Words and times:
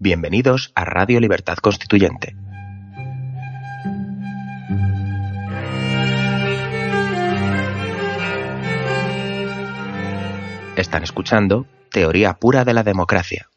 Bienvenidos 0.00 0.72
a 0.74 0.84
Radio 0.84 1.20
Libertad 1.20 1.56
Constituyente. 1.58 2.34
Están 10.76 11.04
escuchando 11.04 11.68
Teoría 11.92 12.34
Pura 12.34 12.64
de 12.64 12.74
la 12.74 12.82
Democracia, 12.82 13.48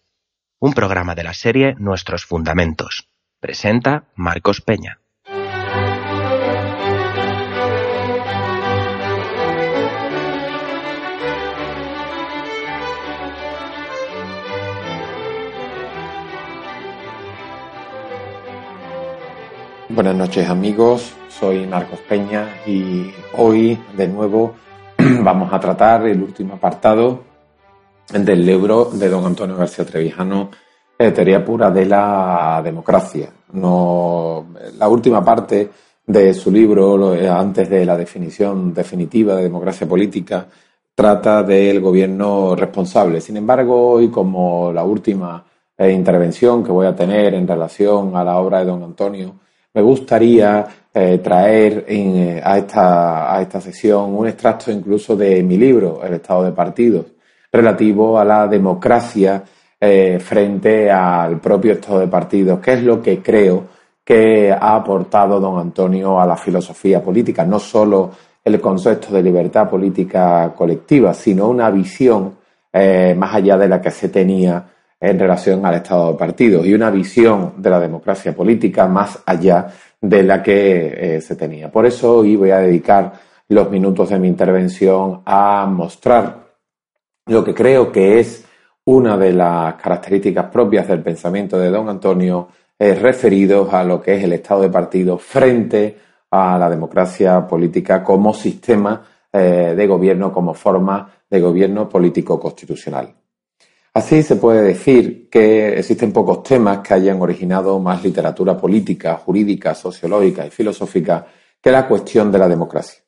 un 0.60 0.74
programa 0.74 1.16
de 1.16 1.24
la 1.24 1.34
serie 1.34 1.74
Nuestros 1.80 2.26
Fundamentos. 2.26 3.10
Presenta 3.40 4.06
Marcos 4.16 4.62
Peña. 4.62 5.00
Buenas 19.98 20.16
noches 20.16 20.48
amigos, 20.48 21.12
soy 21.28 21.66
Marcos 21.66 22.00
Peña 22.08 22.62
y 22.68 23.12
hoy 23.36 23.80
de 23.98 24.08
nuevo 24.08 24.54
vamos 25.24 25.52
a 25.52 25.60
tratar 25.60 26.06
el 26.06 26.22
último 26.22 26.54
apartado 26.54 27.24
del 28.14 28.46
libro 28.46 28.92
de 28.94 29.10
don 29.10 29.26
Antonio 29.26 29.56
García 29.56 29.86
Trevijano, 29.86 30.52
Teoría 30.96 31.44
Pura 31.44 31.72
de 31.72 31.88
la 31.88 32.62
Democracia. 32.64 33.32
La 33.54 34.88
última 34.88 35.26
parte 35.26 35.68
de 36.06 36.32
su 36.36 36.52
libro, 36.52 37.16
eh, 37.16 37.28
antes 37.28 37.68
de 37.68 37.84
la 37.84 37.98
definición 37.98 38.76
definitiva 38.76 39.34
de 39.34 39.42
democracia 39.42 39.88
política, 39.88 40.46
trata 40.94 41.42
del 41.42 41.82
gobierno 41.82 42.56
responsable. 42.56 43.20
Sin 43.20 43.38
embargo, 43.38 43.94
hoy 43.94 44.10
como 44.10 44.72
la 44.72 44.84
última 44.84 45.44
eh, 45.76 45.90
intervención 45.90 46.64
que 46.64 46.72
voy 46.72 46.86
a 46.86 46.96
tener 46.96 47.34
en 47.34 47.48
relación 47.48 48.16
a 48.16 48.24
la 48.24 48.38
obra 48.38 48.60
de 48.60 48.66
don 48.66 48.84
Antonio, 48.84 49.34
me 49.78 49.84
gustaría 49.84 50.66
eh, 50.92 51.20
traer 51.20 51.86
eh, 51.88 52.42
a, 52.44 52.58
esta, 52.58 53.32
a 53.32 53.40
esta 53.44 53.62
sesión 53.62 54.16
un 54.16 54.28
extracto 54.28 54.72
incluso 54.72 55.16
de 55.16 55.44
mi 55.44 55.56
libro, 55.56 56.02
El 56.04 56.16
Estado 56.16 56.46
de 56.46 56.52
Partidos, 56.52 57.06
relativo 57.52 58.18
a 58.18 58.26
la 58.26 58.48
democracia 58.48 59.44
eh, 59.80 60.18
frente 60.20 60.90
al 60.90 61.40
propio 61.40 61.74
Estado 61.74 62.00
de 62.00 62.08
Partidos, 62.08 62.60
que 62.60 62.74
es 62.74 62.82
lo 62.82 63.00
que 63.00 63.22
creo 63.22 63.66
que 64.04 64.52
ha 64.52 64.76
aportado 64.78 65.40
don 65.40 65.60
Antonio 65.60 66.20
a 66.20 66.26
la 66.26 66.38
filosofía 66.38 67.00
política, 67.00 67.46
no 67.46 67.60
solo 67.60 68.10
el 68.44 68.60
concepto 68.60 69.14
de 69.14 69.22
libertad 69.22 69.70
política 69.70 70.56
colectiva, 70.58 71.14
sino 71.14 71.50
una 71.50 71.70
visión 71.70 72.36
más 72.74 73.36
allá 73.36 73.58
de 73.58 73.68
la 73.68 73.82
que 73.82 73.92
se 73.92 74.10
tenía 74.10 74.64
en 75.00 75.20
relación 75.20 75.66
al 75.66 75.76
Estado 75.76 76.12
de 76.12 76.18
partidos 76.18 76.66
y 76.66 76.74
una 76.74 76.90
visión 76.90 77.54
de 77.58 77.70
la 77.70 77.80
democracia 77.80 78.36
política 78.36 78.88
más 78.88 79.22
allá 79.26 79.68
de 80.02 80.24
la 80.24 80.42
que 80.42 81.16
eh, 81.16 81.22
se 81.22 81.36
tenía. 81.36 81.72
Por 81.72 81.86
eso 81.86 82.18
hoy 82.18 82.36
voy 82.36 82.52
a 82.52 82.60
dedicar 82.60 83.14
los 83.50 83.70
minutos 83.70 84.10
de 84.10 84.20
mi 84.20 84.28
intervención 84.28 85.22
a 85.26 85.66
mostrar 85.68 86.48
lo 87.28 87.44
que 87.44 87.54
creo 87.54 87.92
que 87.92 88.20
es 88.20 88.46
una 88.86 89.18
de 89.18 89.34
las 89.34 89.76
características 89.76 90.46
propias 90.46 90.88
del 90.88 91.02
pensamiento 91.02 91.60
de 91.60 91.70
don 91.70 91.90
Antonio 91.90 92.48
eh, 92.80 92.96
referidos 92.96 93.74
a 93.74 93.84
lo 93.84 94.02
que 94.02 94.16
es 94.16 94.24
el 94.24 94.34
Estado 94.34 94.62
de 94.62 94.70
partido 94.70 95.18
frente 95.18 95.98
a 96.32 96.58
la 96.58 96.70
democracia 96.70 97.48
política 97.48 98.04
como 98.04 98.34
sistema 98.34 99.02
eh, 99.32 99.74
de 99.76 99.88
gobierno, 99.88 100.32
como 100.32 100.54
forma 100.54 101.10
de 101.30 101.42
gobierno 101.42 101.90
político 101.90 102.40
constitucional. 102.40 103.14
Así 103.98 104.22
se 104.22 104.36
puede 104.36 104.62
decir 104.62 105.28
que 105.28 105.80
existen 105.80 106.14
pocos 106.14 106.44
temas 106.44 106.88
que 106.88 106.94
hayan 106.94 107.20
originado 107.20 107.80
más 107.80 108.04
literatura 108.04 108.56
política, 108.56 109.16
jurídica, 109.16 109.74
sociológica 109.74 110.46
y 110.46 110.52
filosófica 110.52 111.26
que 111.60 111.72
la 111.72 111.88
cuestión 111.88 112.32
de 112.32 112.38
la 112.38 112.48
democracia. 112.48 113.02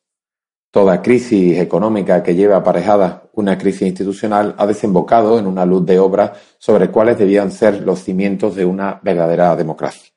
Toda 0.68 1.00
crisis 1.00 1.60
económica 1.60 2.24
que 2.24 2.34
lleva 2.34 2.56
aparejada 2.56 3.30
una 3.34 3.56
crisis 3.56 3.82
institucional 3.82 4.56
ha 4.58 4.66
desembocado 4.66 5.38
en 5.38 5.46
una 5.46 5.64
luz 5.64 5.86
de 5.86 6.00
obra 6.00 6.32
sobre 6.58 6.90
cuáles 6.90 7.16
debían 7.18 7.52
ser 7.52 7.82
los 7.82 8.02
cimientos 8.02 8.56
de 8.56 8.64
una 8.64 8.98
verdadera 9.00 9.54
democracia. 9.54 10.10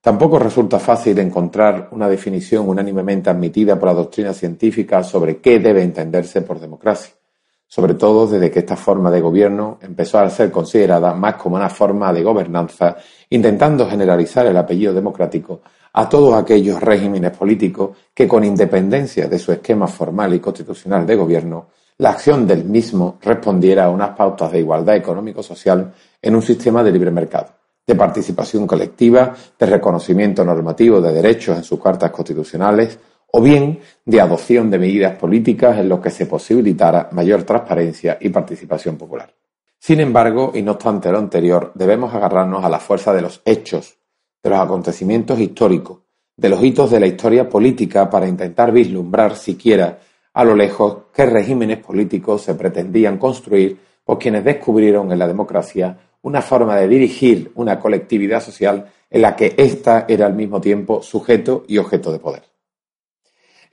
Tampoco 0.00 0.38
resulta 0.38 0.78
fácil 0.78 1.18
encontrar 1.18 1.88
una 1.90 2.08
definición 2.08 2.68
unánimemente 2.68 3.28
admitida 3.28 3.76
por 3.76 3.88
la 3.88 3.94
doctrina 3.94 4.32
científica 4.32 5.02
sobre 5.02 5.38
qué 5.38 5.58
debe 5.58 5.82
entenderse 5.82 6.42
por 6.42 6.60
democracia 6.60 7.15
sobre 7.66 7.94
todo 7.94 8.26
desde 8.26 8.50
que 8.50 8.60
esta 8.60 8.76
forma 8.76 9.10
de 9.10 9.20
gobierno 9.20 9.78
empezó 9.80 10.18
a 10.18 10.30
ser 10.30 10.50
considerada 10.50 11.14
más 11.14 11.34
como 11.34 11.56
una 11.56 11.68
forma 11.68 12.12
de 12.12 12.22
gobernanza, 12.22 12.96
intentando 13.30 13.88
generalizar 13.88 14.46
el 14.46 14.56
apellido 14.56 14.94
democrático 14.94 15.62
a 15.92 16.08
todos 16.08 16.34
aquellos 16.34 16.80
regímenes 16.80 17.36
políticos 17.36 17.96
que, 18.14 18.28
con 18.28 18.44
independencia 18.44 19.28
de 19.28 19.38
su 19.38 19.50
esquema 19.52 19.86
formal 19.86 20.34
y 20.34 20.40
constitucional 20.40 21.06
de 21.06 21.16
gobierno, 21.16 21.68
la 21.98 22.10
acción 22.10 22.46
del 22.46 22.64
mismo 22.64 23.18
respondiera 23.22 23.86
a 23.86 23.90
unas 23.90 24.10
pautas 24.10 24.52
de 24.52 24.58
igualdad 24.58 24.96
económico-social 24.96 25.94
en 26.20 26.36
un 26.36 26.42
sistema 26.42 26.84
de 26.84 26.92
libre 26.92 27.10
mercado, 27.10 27.48
de 27.86 27.94
participación 27.94 28.66
colectiva, 28.66 29.34
de 29.58 29.66
reconocimiento 29.66 30.44
normativo 30.44 31.00
de 31.00 31.14
derechos 31.14 31.56
en 31.56 31.64
sus 31.64 31.80
cartas 31.80 32.10
constitucionales, 32.10 32.98
o 33.36 33.42
bien 33.42 33.80
de 34.06 34.18
adopción 34.18 34.70
de 34.70 34.78
medidas 34.78 35.16
políticas 35.16 35.78
en 35.78 35.90
los 35.90 36.00
que 36.00 36.08
se 36.08 36.24
posibilitara 36.24 37.10
mayor 37.12 37.42
transparencia 37.42 38.16
y 38.18 38.30
participación 38.30 38.96
popular. 38.96 39.30
Sin 39.78 40.00
embargo, 40.00 40.52
y 40.54 40.62
no 40.62 40.72
obstante 40.72 41.12
lo 41.12 41.18
anterior, 41.18 41.70
debemos 41.74 42.14
agarrarnos 42.14 42.64
a 42.64 42.70
la 42.70 42.78
fuerza 42.78 43.12
de 43.12 43.20
los 43.20 43.42
hechos, 43.44 43.98
de 44.42 44.48
los 44.48 44.58
acontecimientos 44.58 45.38
históricos, 45.38 45.98
de 46.34 46.48
los 46.48 46.64
hitos 46.64 46.90
de 46.90 46.98
la 46.98 47.08
historia 47.08 47.46
política 47.46 48.08
para 48.08 48.26
intentar 48.26 48.72
vislumbrar 48.72 49.36
siquiera 49.36 49.98
a 50.32 50.42
lo 50.42 50.56
lejos 50.56 50.96
qué 51.12 51.26
regímenes 51.26 51.80
políticos 51.80 52.40
se 52.40 52.54
pretendían 52.54 53.18
construir 53.18 53.78
por 54.02 54.18
quienes 54.18 54.44
descubrieron 54.44 55.12
en 55.12 55.18
la 55.18 55.26
democracia 55.28 55.98
una 56.22 56.40
forma 56.40 56.76
de 56.76 56.88
dirigir 56.88 57.52
una 57.54 57.78
colectividad 57.78 58.42
social 58.42 58.90
en 59.10 59.20
la 59.20 59.36
que 59.36 59.52
ésta 59.58 60.06
era 60.08 60.24
al 60.24 60.32
mismo 60.32 60.58
tiempo 60.58 61.02
sujeto 61.02 61.64
y 61.68 61.76
objeto 61.76 62.10
de 62.10 62.18
poder. 62.18 62.55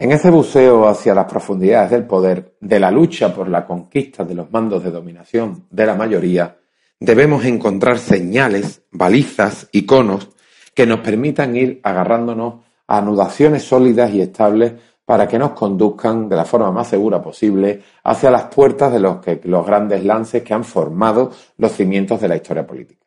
En 0.03 0.11
ese 0.11 0.29
buceo 0.29 0.85
hacia 0.89 1.15
las 1.15 1.27
profundidades 1.27 1.91
del 1.91 2.05
poder, 2.05 2.57
de 2.59 2.77
la 2.77 2.91
lucha 2.91 3.33
por 3.33 3.47
la 3.47 3.65
conquista 3.65 4.25
de 4.25 4.35
los 4.35 4.51
mandos 4.51 4.83
de 4.83 4.91
dominación 4.91 5.65
de 5.69 5.85
la 5.85 5.95
mayoría, 5.95 6.57
debemos 6.99 7.45
encontrar 7.45 7.97
señales, 7.97 8.81
balizas, 8.91 9.69
iconos 9.71 10.27
que 10.75 10.85
nos 10.85 10.99
permitan 10.99 11.55
ir 11.55 11.79
agarrándonos 11.83 12.55
a 12.85 12.97
anudaciones 12.97 13.63
sólidas 13.63 14.11
y 14.13 14.19
estables 14.19 14.73
para 15.05 15.25
que 15.25 15.39
nos 15.39 15.51
conduzcan 15.51 16.27
de 16.27 16.35
la 16.35 16.43
forma 16.43 16.69
más 16.69 16.89
segura 16.89 17.21
posible 17.21 17.81
hacia 18.03 18.29
las 18.29 18.53
puertas 18.53 18.91
de 18.91 18.99
los, 18.99 19.21
que, 19.21 19.39
los 19.45 19.65
grandes 19.65 20.03
lances 20.03 20.43
que 20.43 20.53
han 20.53 20.65
formado 20.65 21.31
los 21.59 21.71
cimientos 21.71 22.19
de 22.19 22.27
la 22.27 22.35
historia 22.35 22.67
política. 22.67 23.05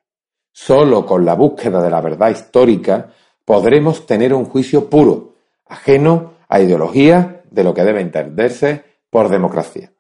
Solo 0.51 1.05
con 1.05 1.27
la 1.27 1.35
búsqueda 1.35 1.83
de 1.83 1.91
la 1.91 2.01
verdad 2.01 2.31
histórica 2.31 3.11
podremos 3.45 4.07
tener 4.07 4.33
un 4.33 4.47
juicio 4.47 4.89
puro, 4.89 5.35
ajeno 5.67 6.36
a 6.49 6.61
ideología 6.61 7.43
de 7.51 7.65
lo 7.65 7.75
que 7.75 7.85
debe 7.85 8.01
entenderse 8.01 8.85
por 9.11 9.29
democracia. 9.29 9.93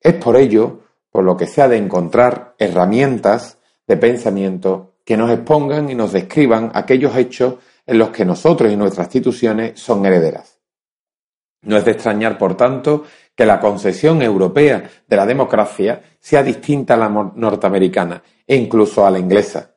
Es 0.00 0.14
por 0.14 0.36
ello 0.36 0.80
por 1.10 1.24
lo 1.24 1.36
que 1.36 1.46
se 1.46 1.62
ha 1.62 1.68
de 1.68 1.76
encontrar 1.76 2.54
herramientas 2.58 3.58
de 3.86 3.96
pensamiento 3.96 4.96
que 5.04 5.16
nos 5.16 5.30
expongan 5.30 5.90
y 5.90 5.94
nos 5.94 6.12
describan 6.12 6.72
aquellos 6.74 7.16
hechos 7.16 7.56
en 7.86 7.98
los 7.98 8.10
que 8.10 8.24
nosotros 8.24 8.72
y 8.72 8.76
nuestras 8.76 9.06
instituciones 9.06 9.78
son 9.78 10.04
herederas. 10.06 10.58
No 11.62 11.76
es 11.76 11.84
de 11.84 11.92
extrañar, 11.92 12.36
por 12.36 12.56
tanto, 12.56 13.04
que 13.34 13.46
la 13.46 13.60
concesión 13.60 14.22
europea 14.22 14.90
de 15.06 15.16
la 15.16 15.26
democracia 15.26 16.02
sea 16.20 16.42
distinta 16.42 16.94
a 16.94 16.96
la 16.96 17.08
norteamericana 17.08 18.22
e 18.46 18.56
incluso 18.56 19.06
a 19.06 19.10
la 19.10 19.18
inglesa. 19.18 19.74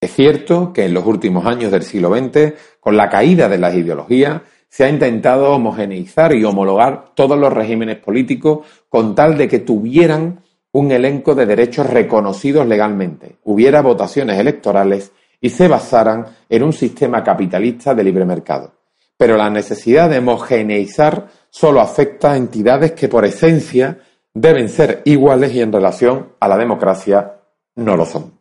Es 0.00 0.14
cierto 0.14 0.72
que 0.72 0.86
en 0.86 0.94
los 0.94 1.04
últimos 1.04 1.44
años 1.44 1.70
del 1.70 1.82
siglo 1.82 2.08
XX, 2.14 2.54
con 2.80 2.96
la 2.96 3.08
caída 3.08 3.48
de 3.48 3.58
las 3.58 3.74
ideologías, 3.74 4.40
se 4.68 4.84
ha 4.84 4.88
intentado 4.88 5.52
homogeneizar 5.52 6.32
y 6.34 6.44
homologar 6.44 7.12
todos 7.14 7.38
los 7.38 7.52
regímenes 7.52 7.98
políticos 7.98 8.66
con 8.88 9.14
tal 9.14 9.36
de 9.36 9.48
que 9.48 9.58
tuvieran 9.58 10.40
un 10.72 10.92
elenco 10.92 11.34
de 11.34 11.46
derechos 11.46 11.88
reconocidos 11.88 12.66
legalmente, 12.66 13.36
hubiera 13.44 13.82
votaciones 13.82 14.38
electorales 14.38 15.12
y 15.40 15.50
se 15.50 15.66
basaran 15.66 16.26
en 16.48 16.62
un 16.62 16.72
sistema 16.72 17.24
capitalista 17.24 17.94
de 17.94 18.04
libre 18.04 18.24
mercado. 18.24 18.72
Pero 19.16 19.36
la 19.36 19.50
necesidad 19.50 20.08
de 20.08 20.18
homogeneizar 20.18 21.26
solo 21.50 21.80
afecta 21.80 22.32
a 22.32 22.36
entidades 22.36 22.92
que 22.92 23.08
por 23.08 23.24
esencia 23.24 23.98
deben 24.32 24.68
ser 24.68 25.02
iguales 25.04 25.52
y 25.54 25.60
en 25.60 25.72
relación 25.72 26.34
a 26.38 26.48
la 26.48 26.56
democracia 26.56 27.34
no 27.74 27.96
lo 27.96 28.06
son. 28.06 28.39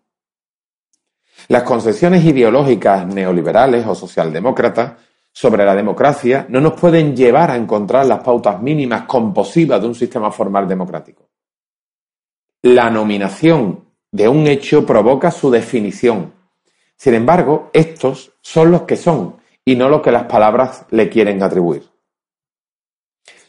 Las 1.50 1.64
concesiones 1.64 2.24
ideológicas 2.26 3.08
neoliberales 3.08 3.86
o 3.88 3.96
socialdemócratas 3.96 4.94
sobre 5.32 5.66
la 5.66 5.76
democracia 5.76 6.46
no 6.48 6.62
nos 6.62 6.80
pueden 6.80 7.16
llevar 7.16 7.50
a 7.50 7.56
encontrar 7.56 8.06
las 8.06 8.20
pautas 8.20 8.62
mínimas 8.62 9.06
composivas 9.06 9.82
de 9.82 9.88
un 9.88 9.96
sistema 9.96 10.32
formal 10.32 10.68
democrático. 10.68 11.28
la 12.62 12.90
nominación 12.90 13.86
de 14.12 14.28
un 14.28 14.46
hecho 14.46 14.86
provoca 14.86 15.32
su 15.32 15.50
definición. 15.50 16.34
Sin 16.96 17.14
embargo, 17.14 17.70
estos 17.74 18.34
son 18.42 18.72
los 18.72 18.82
que 18.84 18.98
son 18.98 19.38
y 19.64 19.76
no 19.76 19.88
lo 19.90 20.02
que 20.02 20.12
las 20.12 20.26
palabras 20.26 20.86
le 20.92 21.10
quieren 21.10 21.42
atribuir. 21.42 21.84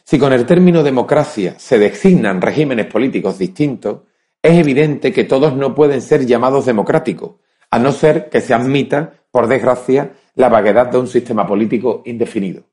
Si 0.03 0.17
con 0.17 0.33
el 0.33 0.45
término 0.45 0.81
democracia 0.81 1.59
se 1.59 1.77
designan 1.77 2.41
regímenes 2.41 2.85
políticos 2.87 3.37
distintos, 3.37 4.01
es 4.41 4.57
evidente 4.57 5.11
que 5.13 5.25
todos 5.25 5.55
no 5.55 5.75
pueden 5.75 6.01
ser 6.01 6.25
llamados 6.25 6.65
democráticos, 6.65 7.35
a 7.71 7.79
no 7.79 7.91
ser 7.91 8.29
que 8.29 8.41
se 8.41 8.53
admita, 8.53 9.13
por 9.31 9.47
desgracia, 9.47 10.11
la 10.35 10.49
vaguedad 10.49 10.87
de 10.87 10.97
un 10.97 11.07
sistema 11.07 11.47
político 11.47 12.03
indefinido. 12.05 12.63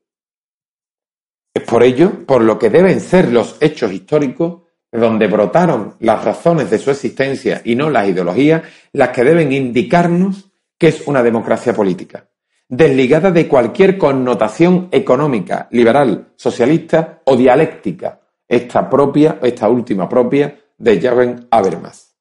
Es 1.55 1.63
por 1.63 1.83
ello 1.83 2.27
por 2.27 2.43
lo 2.43 2.59
que 2.59 2.71
deben 2.71 3.01
ser 3.01 3.33
los 3.33 3.57
hechos 3.61 3.93
históricos 3.93 4.63
de 4.91 4.99
donde 4.99 5.27
brotaron 5.27 5.95
las 6.01 6.25
razones 6.25 6.71
de 6.71 6.79
su 6.79 6.91
existencia 6.91 7.61
y 7.65 7.75
no 7.75 7.91
las 7.91 8.09
ideologías 8.09 8.63
las 8.93 9.11
que 9.11 9.25
deben 9.25 9.53
indicarnos 9.53 10.51
qué 10.79 10.89
es 10.89 11.07
una 11.07 11.23
democracia 11.23 11.75
política, 11.75 12.29
desligada 12.69 13.31
de 13.31 13.49
cualquier 13.49 13.99
connotación 13.99 14.89
económica, 14.93 15.69
liberal, 15.73 16.33
socialista 16.37 17.23
o 17.25 17.37
dialéctica, 17.37 18.21
esta 18.47 18.89
propia, 18.89 19.39
esta 19.43 19.69
última 19.69 20.09
propia 20.09 20.59
de 20.79 21.01
Jürgen 21.01 21.49
Habermas. 21.51 22.17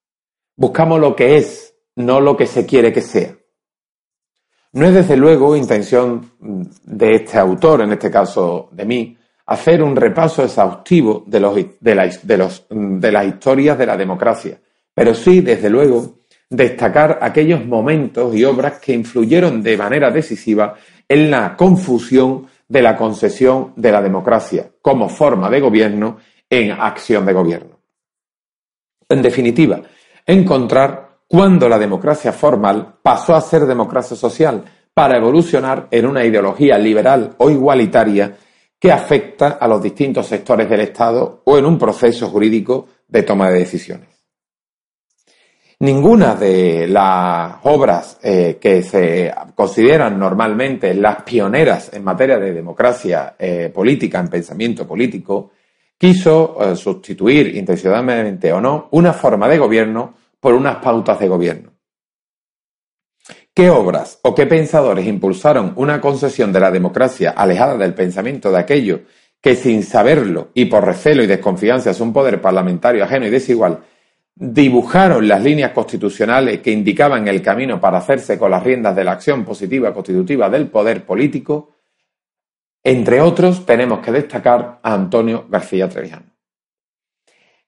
Buscamos 0.56 1.00
lo 1.00 1.16
que 1.16 1.38
es, 1.38 1.67
no 1.98 2.22
lo 2.22 2.38
que 2.38 2.46
se 2.46 2.66
quiere 2.66 2.94
que 2.94 3.02
sea. 3.02 3.36
No 4.74 4.86
es 4.86 4.94
desde 4.94 5.18
luego 5.18 5.56
intención 5.56 6.32
de 6.40 7.16
este 7.16 7.38
autor, 7.38 7.82
en 7.82 7.94
este 7.94 8.12
caso 8.12 8.70
de 8.72 8.86
mí, 8.86 9.18
hacer 9.48 9.82
un 9.82 9.96
repaso 9.96 10.44
exhaustivo 10.44 11.24
de, 11.26 11.40
los, 11.40 11.56
de, 11.80 12.38
los, 12.38 12.66
de 12.70 13.12
las 13.12 13.26
historias 13.26 13.78
de 13.78 13.86
la 13.86 13.98
democracia, 13.98 14.60
pero 14.94 15.16
sí, 15.16 15.42
desde 15.42 15.70
luego, 15.70 16.20
destacar 16.50 17.18
aquellos 17.22 17.66
momentos 17.66 18.36
y 18.36 18.44
obras 18.44 18.80
que 18.80 18.94
influyeron 18.94 19.64
de 19.64 19.78
manera 19.78 20.12
decisiva 20.12 20.76
en 21.08 21.32
la 21.32 21.56
confusión 21.56 22.48
de 22.68 22.82
la 22.82 22.96
concesión 22.96 23.74
de 23.76 23.92
la 23.92 24.02
democracia 24.02 24.70
como 24.82 25.10
forma 25.10 25.50
de 25.50 25.62
gobierno 25.62 26.18
en 26.50 26.72
acción 26.72 27.26
de 27.26 27.34
gobierno. 27.34 27.80
En 29.10 29.22
definitiva, 29.22 29.82
encontrar 30.26 31.07
cuándo 31.28 31.68
la 31.68 31.78
democracia 31.78 32.32
formal 32.32 32.96
pasó 33.02 33.36
a 33.36 33.42
ser 33.42 33.66
democracia 33.66 34.16
social 34.16 34.64
para 34.94 35.18
evolucionar 35.18 35.88
en 35.92 36.08
una 36.08 36.26
ideología 36.26 36.78
liberal 36.78 37.36
o 37.38 37.50
igualitaria 37.50 38.36
que 38.80 38.92
afecta 38.92 39.58
a 39.60 39.68
los 39.68 39.82
distintos 39.82 40.28
sectores 40.28 40.70
del 40.70 40.82
Estado 40.82 41.42
o 41.46 41.58
en 41.58 41.66
un 41.66 41.78
proceso 41.78 42.30
jurídico 42.30 42.88
de 43.08 43.24
toma 43.24 43.50
de 43.50 43.60
decisiones. 43.60 44.10
Ninguna 45.80 46.34
de 46.34 46.88
las 46.88 47.58
obras 47.64 48.18
eh, 48.24 48.58
que 48.60 48.82
se 48.82 49.32
consideran 49.54 50.18
normalmente 50.18 50.96
las 50.96 51.22
pioneras 51.22 51.92
en 51.94 52.04
materia 52.04 52.40
de 52.40 52.52
democracia 52.52 53.36
eh, 53.38 53.72
política, 53.74 54.20
en 54.20 54.28
pensamiento 54.28 54.88
político, 54.88 55.52
quiso 55.96 56.58
eh, 56.60 56.76
sustituir, 56.76 57.56
intencionadamente 57.56 58.52
o 58.52 58.60
no, 58.60 58.88
una 58.92 59.14
forma 59.14 59.48
de 59.48 59.60
gobierno 59.60 60.16
por 60.40 60.54
unas 60.54 60.78
pautas 60.78 61.20
de 61.20 61.28
gobierno. 61.28 61.72
¿Qué 63.54 63.70
obras 63.70 64.20
o 64.24 64.36
qué 64.36 64.46
pensadores 64.46 65.08
impulsaron 65.08 65.74
una 65.78 66.00
concesión 66.00 66.54
de 66.54 66.60
la 66.60 66.72
democracia 66.72 67.32
alejada 67.32 67.78
del 67.78 67.94
pensamiento 67.94 68.52
de 68.52 68.60
aquello 68.60 69.02
que 69.42 69.56
sin 69.56 69.84
saberlo 69.84 70.50
y 70.54 70.66
por 70.66 70.86
recelo 70.86 71.24
y 71.24 71.28
desconfianza 71.28 71.92
es 71.92 72.00
un 72.00 72.14
poder 72.14 72.42
parlamentario 72.42 73.04
ajeno 73.04 73.26
y 73.26 73.32
desigual 73.32 73.80
dibujaron 74.40 75.28
las 75.28 75.42
líneas 75.42 75.72
constitucionales 75.72 76.60
que 76.60 76.72
indicaban 76.72 77.28
el 77.28 77.42
camino 77.42 77.82
para 77.82 77.98
hacerse 77.98 78.38
con 78.38 78.52
las 78.52 78.64
riendas 78.64 78.96
de 78.96 79.04
la 79.04 79.14
acción 79.14 79.44
positiva 79.44 79.94
constitutiva 79.94 80.50
del 80.50 80.68
poder 80.68 81.06
político, 81.06 81.72
entre 82.84 83.20
otros 83.20 83.66
tenemos 83.66 84.00
que 84.00 84.12
destacar 84.12 84.80
a 84.84 84.94
Antonio 84.94 85.48
García 85.50 85.90
Trevijano. 85.90 86.37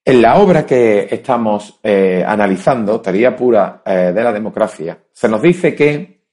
En 0.09 0.23
la 0.23 0.39
obra 0.39 0.65
que 0.65 1.07
estamos 1.11 1.81
eh, 1.83 2.23
analizando, 2.25 2.99
Teoría 2.99 3.35
Pura 3.35 3.83
eh, 3.85 4.11
de 4.11 4.23
la 4.23 4.33
Democracia, 4.33 4.97
se 5.13 5.29
nos 5.29 5.39
dice 5.39 5.75
que 5.75 6.23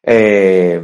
eh, 0.00 0.80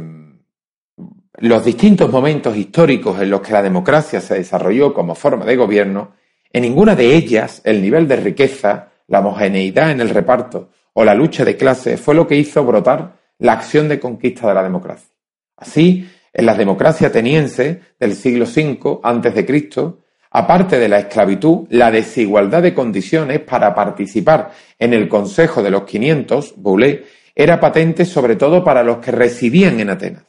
los 1.37 1.63
distintos 1.63 2.11
momentos 2.11 2.57
históricos 2.57 3.21
en 3.21 3.29
los 3.29 3.39
que 3.39 3.53
la 3.53 3.61
democracia 3.61 4.19
se 4.19 4.35
desarrolló 4.35 4.93
como 4.93 5.15
forma 5.15 5.45
de 5.45 5.55
gobierno, 5.55 6.15
en 6.51 6.63
ninguna 6.63 6.97
de 6.97 7.15
ellas 7.15 7.61
el 7.63 7.81
nivel 7.81 8.09
de 8.09 8.17
riqueza 8.17 8.89
la 9.07 9.21
homogeneidad 9.21 9.91
en 9.91 10.01
el 10.01 10.09
reparto 10.09 10.67
o 10.91 11.05
la 11.05 11.15
lucha 11.15 11.45
de 11.45 11.55
clases 11.55 12.01
fue 12.01 12.13
lo 12.13 12.27
que 12.27 12.35
hizo 12.35 12.65
brotar 12.65 13.19
la 13.37 13.53
acción 13.53 13.87
de 13.87 14.01
conquista 14.01 14.49
de 14.49 14.53
la 14.53 14.63
democracia. 14.63 15.15
Así, 15.55 16.09
en 16.33 16.45
la 16.45 16.55
democracia 16.55 17.07
ateniense 17.07 17.79
del 17.97 18.15
siglo 18.15 18.43
V 18.43 18.99
a.C., 19.01 20.02
aparte 20.33 20.79
de 20.79 20.89
la 20.89 20.99
esclavitud, 20.99 21.67
la 21.69 21.91
desigualdad 21.91 22.63
de 22.63 22.73
condiciones 22.73 23.39
para 23.39 23.73
participar 23.73 24.51
en 24.79 24.93
el 24.93 25.07
Consejo 25.07 25.61
de 25.61 25.69
los 25.69 25.83
500, 25.83 26.55
Boulé, 26.57 27.05
era 27.35 27.59
patente 27.59 28.03
sobre 28.03 28.35
todo 28.35 28.63
para 28.63 28.83
los 28.83 28.97
que 28.97 29.11
residían 29.11 29.79
en 29.79 29.91
Atenas, 29.91 30.23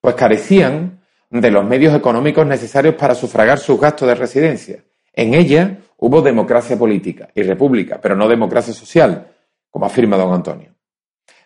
pues 0.00 0.14
carecían 0.14 1.00
de 1.30 1.50
los 1.50 1.64
medios 1.64 1.94
económicos 1.94 2.46
necesarios 2.46 2.94
para 2.94 3.14
sufragar 3.14 3.58
sus 3.58 3.80
gastos 3.80 4.08
de 4.08 4.14
residencia. 4.14 4.84
En 5.12 5.34
ella 5.34 5.78
hubo 5.98 6.22
democracia 6.22 6.78
política 6.78 7.28
y 7.34 7.42
república, 7.42 8.00
pero 8.00 8.14
no 8.14 8.28
democracia 8.28 8.72
social, 8.72 9.26
como 9.70 9.86
afirma 9.86 10.16
don 10.16 10.32
Antonio. 10.32 10.72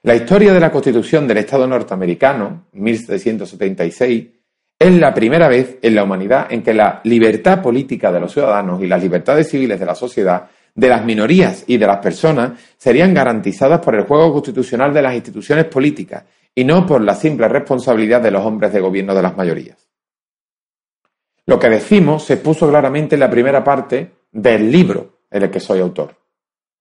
La 0.03 0.15
historia 0.15 0.53
de 0.53 0.61
la 0.61 0.71
constitución 0.71 1.27
del 1.27 1.39
Estado 1.39 1.67
norteamericano, 1.67 2.67
1776, 2.73 4.27
es 4.83 4.93
la 4.99 5.15
primera 5.15 5.49
vez 5.49 5.79
en 5.81 5.95
la 5.95 6.03
humanidad 6.03 6.47
en 6.51 6.63
que 6.63 6.75
la 6.75 7.01
libertad 7.05 7.63
política 7.63 8.11
de 8.11 8.21
los 8.21 8.33
ciudadanos 8.33 8.83
y 8.83 8.87
las 8.87 9.01
libertades 9.01 9.49
civiles 9.49 9.79
de 9.79 9.87
la 9.87 9.95
sociedad, 9.95 10.49
de 10.75 10.89
las 10.89 11.05
minorías 11.05 11.65
y 11.67 11.77
de 11.77 11.87
las 11.87 11.99
personas 11.99 12.53
serían 12.77 13.15
garantizadas 13.15 13.81
por 13.81 13.95
el 13.95 14.05
juego 14.05 14.33
constitucional 14.33 14.93
de 14.93 15.03
las 15.03 15.15
instituciones 15.15 15.67
políticas 15.67 16.25
y 16.55 16.65
no 16.65 16.85
por 16.85 17.01
la 17.03 17.15
simple 17.15 17.49
responsabilidad 17.49 18.21
de 18.21 18.33
los 18.33 18.45
hombres 18.45 18.73
de 18.73 18.81
gobierno 18.81 19.15
de 19.15 19.23
las 19.23 19.37
mayorías. 19.37 19.89
Lo 21.47 21.59
que 21.59 21.69
decimos 21.69 22.25
se 22.25 22.37
puso 22.37 22.69
claramente 22.69 23.15
en 23.17 23.21
la 23.21 23.31
primera 23.31 23.63
parte 23.63 24.11
del 24.33 24.71
libro 24.71 25.19
en 25.31 25.45
el 25.45 25.51
que 25.51 25.61
soy 25.61 25.81
autor. 25.81 26.17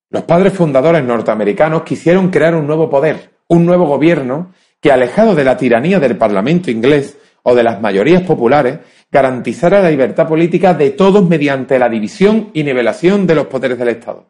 Los 0.10 0.24
padres 0.24 0.54
fundadores 0.54 1.04
norteamericanos 1.04 1.84
quisieron 1.84 2.30
crear 2.30 2.56
un 2.56 2.68
nuevo 2.68 2.90
poder, 2.90 3.32
un 3.48 3.66
nuevo 3.66 3.86
gobierno 3.86 4.54
que, 4.80 4.92
alejado 4.92 5.36
de 5.36 5.44
la 5.44 5.56
tiranía 5.56 6.00
del 6.00 6.18
Parlamento 6.18 6.70
inglés 6.72 7.18
o 7.44 7.56
de 7.56 7.64
las 7.64 7.82
mayorías 7.82 8.24
populares, 8.24 8.80
garantizara 9.12 9.82
la 9.82 9.90
libertad 9.90 10.28
política 10.28 10.74
de 10.74 10.92
todos 10.92 11.28
mediante 11.28 11.80
la 11.80 11.90
división 11.90 12.52
y 12.54 12.64
nivelación 12.64 13.28
de 13.28 13.36
los 13.36 13.48
poderes 13.48 13.78
del 13.78 13.90
Estado. 13.90 14.26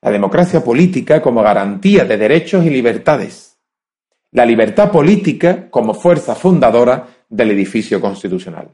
La 0.00 0.10
democracia 0.10 0.62
política 0.62 1.22
como 1.22 1.42
garantía 1.42 2.04
de 2.04 2.16
derechos 2.16 2.64
y 2.64 2.70
libertades. 2.70 3.58
La 4.32 4.44
libertad 4.44 4.90
política 4.90 5.70
como 5.70 5.94
fuerza 5.94 6.34
fundadora 6.34 7.06
del 7.28 7.50
edificio 7.52 8.00
constitucional. 8.00 8.68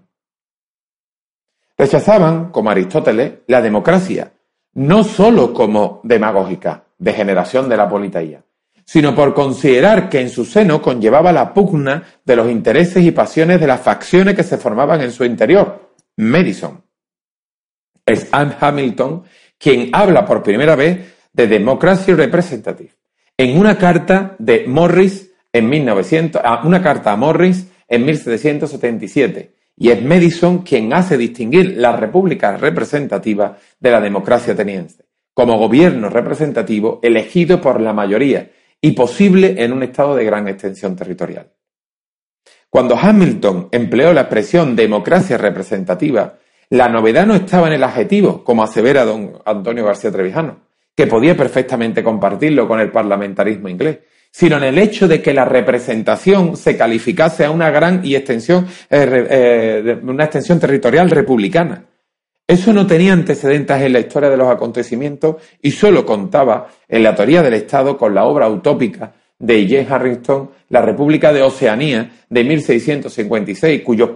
Rechazaban, 1.79 2.51
como 2.51 2.71
Aristóteles, 2.71 3.35
la 3.47 3.63
democracia, 3.63 4.33
no 4.75 5.03
sólo 5.03 5.55
como 5.55 6.01
demagógica, 6.05 6.85
de 6.99 7.13
generación 7.15 7.69
de 7.69 7.77
la 7.77 7.89
politeía, 7.89 8.43
sino 8.91 9.15
por 9.15 9.35
considerar 9.35 10.09
que 10.09 10.21
en 10.21 10.29
su 10.29 10.45
seno 10.45 10.83
conllevaba 10.83 11.31
la 11.31 11.55
pugna 11.55 12.03
de 12.25 12.35
los 12.35 12.51
intereses 12.51 13.05
y 13.05 13.13
pasiones 13.13 13.61
de 13.61 13.69
las 13.69 13.81
facciones 13.81 14.35
que 14.35 14.43
se 14.43 14.59
formaban 14.59 15.01
en 15.01 15.13
su 15.13 15.25
interior. 15.25 15.93
Madison. 16.17 16.83
Es 18.05 18.27
Anne 18.33 18.57
Hamilton 18.59 19.23
quien 19.57 19.91
habla 19.93 20.27
por 20.27 20.43
primera 20.43 20.75
vez 20.75 21.15
de 21.33 21.47
Democracy 21.47 22.15
Representative 22.15 22.91
en 23.37 23.57
una 23.57 23.79
carta 23.79 24.35
de 24.41 24.65
Morris 24.67 25.31
en 25.53 25.69
1900, 25.69 26.43
ah, 26.45 26.63
una 26.65 26.83
carta 26.83 27.13
a 27.13 27.17
Morris 27.17 27.69
en 27.87 28.05
1777 28.05 29.55
y 29.77 29.91
es 29.91 30.03
Madison 30.03 30.63
quien 30.63 30.93
hace 30.93 31.17
distinguir 31.17 31.77
la 31.77 31.95
república 31.95 32.57
representativa 32.57 33.57
de 33.79 33.91
la 33.93 34.01
democracia 34.01 34.55
ateniense, 34.55 35.05
como 35.33 35.59
gobierno 35.59 36.09
representativo 36.09 36.99
elegido 37.05 37.61
por 37.61 37.81
la 37.81 37.93
mayoría 37.93 38.51
y 38.81 38.93
posible 38.93 39.57
en 39.59 39.73
un 39.73 39.83
estado 39.83 40.17
de 40.17 40.25
gran 40.25 40.49
extensión 40.49 40.97
territorial. 40.97 41.51
Cuando 42.69 42.97
Hamilton 42.97 43.69
empleó 43.73 44.13
la 44.13 44.23
expresión 44.23 44.77
democracia 44.77 45.37
representativa, 45.37 46.39
la 46.71 46.89
novedad 46.89 47.27
no 47.27 47.35
estaba 47.35 47.67
en 47.67 47.73
el 47.73 47.83
adjetivo, 47.83 48.45
como 48.45 48.63
asevera 48.63 49.05
don 49.05 49.33
Antonio 49.45 49.85
García 49.85 50.13
Trevijano, 50.13 50.61
que 50.95 51.09
podía 51.09 51.37
perfectamente 51.37 52.05
compartirlo 52.05 52.69
con 52.69 52.79
el 52.79 52.93
parlamentarismo 52.93 53.69
inglés, 53.69 53.99
sino 54.31 54.57
en 54.59 54.65
el 54.65 54.79
hecho 54.79 55.09
de 55.09 55.21
que 55.21 55.35
la 55.35 55.45
representación 55.45 56.57
se 56.57 56.77
calificase 56.77 57.45
a 57.45 57.51
una 57.51 57.71
gran 57.71 58.05
y 58.05 58.15
extensión, 58.15 58.69
eh, 58.89 59.27
eh, 59.31 60.01
una 60.03 60.25
extensión 60.25 60.61
territorial 60.61 61.11
republicana. 61.11 61.90
Eso 62.51 62.73
no 62.73 62.85
tenía 62.85 63.13
antecedentes 63.13 63.81
en 63.81 63.93
la 63.93 64.01
historia 64.01 64.29
de 64.29 64.37
los 64.37 64.49
acontecimientos 64.49 65.37
y 65.63 65.71
solo 65.71 66.05
contaba 66.05 66.67
en 66.89 67.05
la 67.05 67.15
teoría 67.15 67.43
del 67.43 67.55
Estado 67.55 67.97
con 67.97 68.13
la 68.13 68.25
obra 68.25 68.49
utópica 68.49 69.13
de 69.39 69.69
James 69.69 69.89
Harrington, 69.89 70.51
La 70.69 70.83
República 70.83 71.33
de 71.33 71.43
Oceanía, 71.43 72.11
de 72.29 72.43
1656, 72.43 73.83
cuyos 73.83 74.11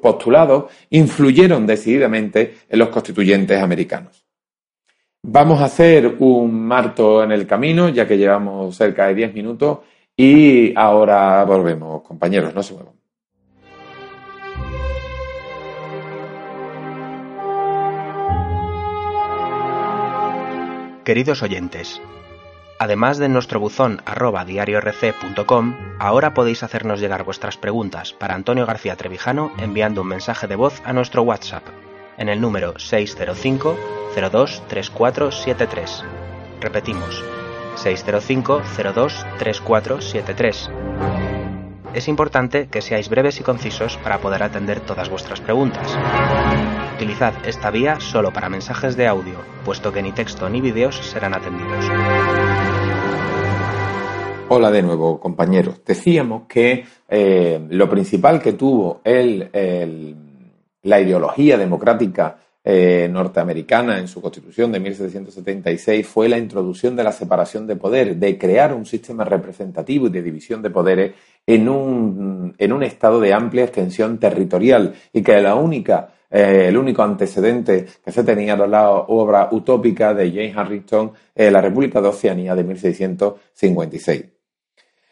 postulados 0.00 0.72
influyeron 0.88 1.66
decididamente 1.66 2.54
en 2.70 2.78
los 2.78 2.88
constituyentes 2.88 3.60
americanos. 3.60 4.24
Vamos 5.24 5.60
a 5.60 5.66
hacer 5.66 6.16
un 6.20 6.62
marto 6.62 7.22
en 7.22 7.32
el 7.32 7.46
camino, 7.46 7.90
ya 7.90 8.08
que 8.08 8.16
llevamos 8.16 8.74
cerca 8.74 9.08
de 9.08 9.14
10 9.14 9.34
minutos, 9.34 9.80
y 10.16 10.72
ahora 10.74 11.44
volvemos, 11.44 12.00
compañeros, 12.00 12.54
no 12.54 12.62
se 12.62 12.72
muevan. 12.72 12.97
Queridos 21.08 21.42
oyentes, 21.42 22.02
además 22.78 23.16
de 23.16 23.30
nuestro 23.30 23.58
buzón 23.60 24.02
arroba 24.04 24.44
diariorc.com, 24.44 25.74
ahora 25.98 26.34
podéis 26.34 26.62
hacernos 26.62 27.00
llegar 27.00 27.24
vuestras 27.24 27.56
preguntas 27.56 28.12
para 28.12 28.34
Antonio 28.34 28.66
García 28.66 28.94
Trevijano 28.94 29.50
enviando 29.56 30.02
un 30.02 30.08
mensaje 30.08 30.46
de 30.46 30.56
voz 30.56 30.82
a 30.84 30.92
nuestro 30.92 31.22
WhatsApp 31.22 31.66
en 32.18 32.28
el 32.28 32.42
número 32.42 32.78
605 32.78 33.74
02 34.30 34.62
3473. 34.68 36.04
Repetimos, 36.60 37.24
605 37.76 38.60
02 38.94 39.26
3473. 39.38 41.27
Es 41.94 42.06
importante 42.06 42.68
que 42.68 42.82
seáis 42.82 43.08
breves 43.08 43.40
y 43.40 43.42
concisos 43.42 43.96
para 43.98 44.18
poder 44.18 44.42
atender 44.42 44.80
todas 44.80 45.08
vuestras 45.08 45.40
preguntas. 45.40 45.96
Utilizad 46.96 47.32
esta 47.46 47.70
vía 47.70 47.98
solo 47.98 48.30
para 48.30 48.50
mensajes 48.50 48.94
de 48.96 49.06
audio, 49.06 49.38
puesto 49.64 49.90
que 49.90 50.02
ni 50.02 50.12
texto 50.12 50.48
ni 50.50 50.60
vídeos 50.60 50.96
serán 50.96 51.34
atendidos. 51.34 51.86
Hola 54.50 54.70
de 54.70 54.82
nuevo, 54.82 55.18
compañeros. 55.18 55.82
Decíamos 55.84 56.42
que 56.46 56.84
eh, 57.08 57.60
lo 57.70 57.88
principal 57.88 58.42
que 58.42 58.52
tuvo 58.52 59.00
la 59.04 61.00
ideología 61.00 61.56
democrática 61.56 62.36
eh, 62.70 63.08
norteamericana 63.10 63.98
en 63.98 64.08
su 64.08 64.20
constitución 64.20 64.70
de 64.70 64.80
1776 64.80 66.06
fue 66.06 66.28
la 66.28 66.36
introducción 66.36 66.96
de 66.96 67.02
la 67.02 67.12
separación 67.12 67.66
de 67.66 67.76
poder, 67.76 68.16
de 68.16 68.36
crear 68.36 68.74
un 68.74 68.84
sistema 68.84 69.24
representativo 69.24 70.08
y 70.08 70.10
de 70.10 70.22
división 70.22 70.60
de 70.60 70.68
poderes 70.68 71.12
en 71.46 71.68
un, 71.68 72.54
en 72.58 72.72
un 72.72 72.82
estado 72.82 73.20
de 73.20 73.32
amplia 73.32 73.64
extensión 73.64 74.18
territorial 74.18 74.94
y 75.12 75.22
que 75.22 75.40
la 75.40 75.54
única 75.54 76.14
eh, 76.30 76.66
el 76.68 76.76
único 76.76 77.02
antecedente 77.02 77.86
que 78.04 78.12
se 78.12 78.22
tenía 78.22 78.52
era 78.52 78.66
la 78.66 78.90
obra 78.90 79.48
utópica 79.50 80.12
de 80.12 80.30
James 80.30 80.56
Harrington, 80.56 81.12
La 81.34 81.60
República 81.60 82.02
de 82.02 82.08
Oceanía 82.08 82.54
de 82.54 82.64
1656. 82.64 84.24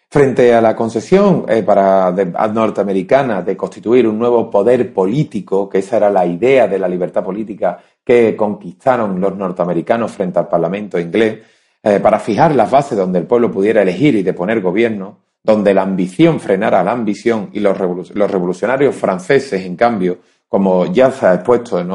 Frente 0.08 0.54
a 0.54 0.60
la 0.60 0.76
concesión 0.76 1.44
eh, 1.48 1.64
para, 1.64 2.12
norteamericana 2.12 3.42
de 3.42 3.56
constituir 3.56 4.06
un 4.06 4.18
nuevo 4.18 4.48
poder 4.48 4.92
político, 4.94 5.68
que 5.68 5.78
esa 5.78 5.96
era 5.96 6.10
la 6.10 6.24
idea 6.24 6.68
de 6.68 6.78
la 6.78 6.88
libertad 6.88 7.24
política 7.24 7.78
que 8.04 8.36
conquistaron 8.36 9.20
los 9.20 9.36
norteamericanos 9.36 10.12
frente 10.12 10.38
al 10.38 10.48
Parlamento 10.48 10.98
inglés, 10.98 11.40
eh, 11.82 11.98
para 12.00 12.20
fijar 12.20 12.54
las 12.54 12.70
bases 12.70 12.96
donde 12.96 13.18
el 13.18 13.26
pueblo 13.26 13.50
pudiera 13.50 13.82
elegir 13.82 14.14
y 14.14 14.22
deponer 14.22 14.60
gobierno, 14.60 15.18
donde 15.46 15.72
la 15.72 15.82
ambición 15.82 16.40
frenara 16.40 16.82
la 16.82 16.90
ambición 16.90 17.50
y 17.52 17.60
los, 17.60 17.78
revolucionarios 17.78 18.96
franceses, 18.96 19.64
en 19.64 19.76
cambio, 19.76 20.18
como 20.48 20.86
ya 20.92 21.12
se 21.12 21.24
ha 21.24 21.34
expuesto 21.34 21.78
en, 21.78 21.88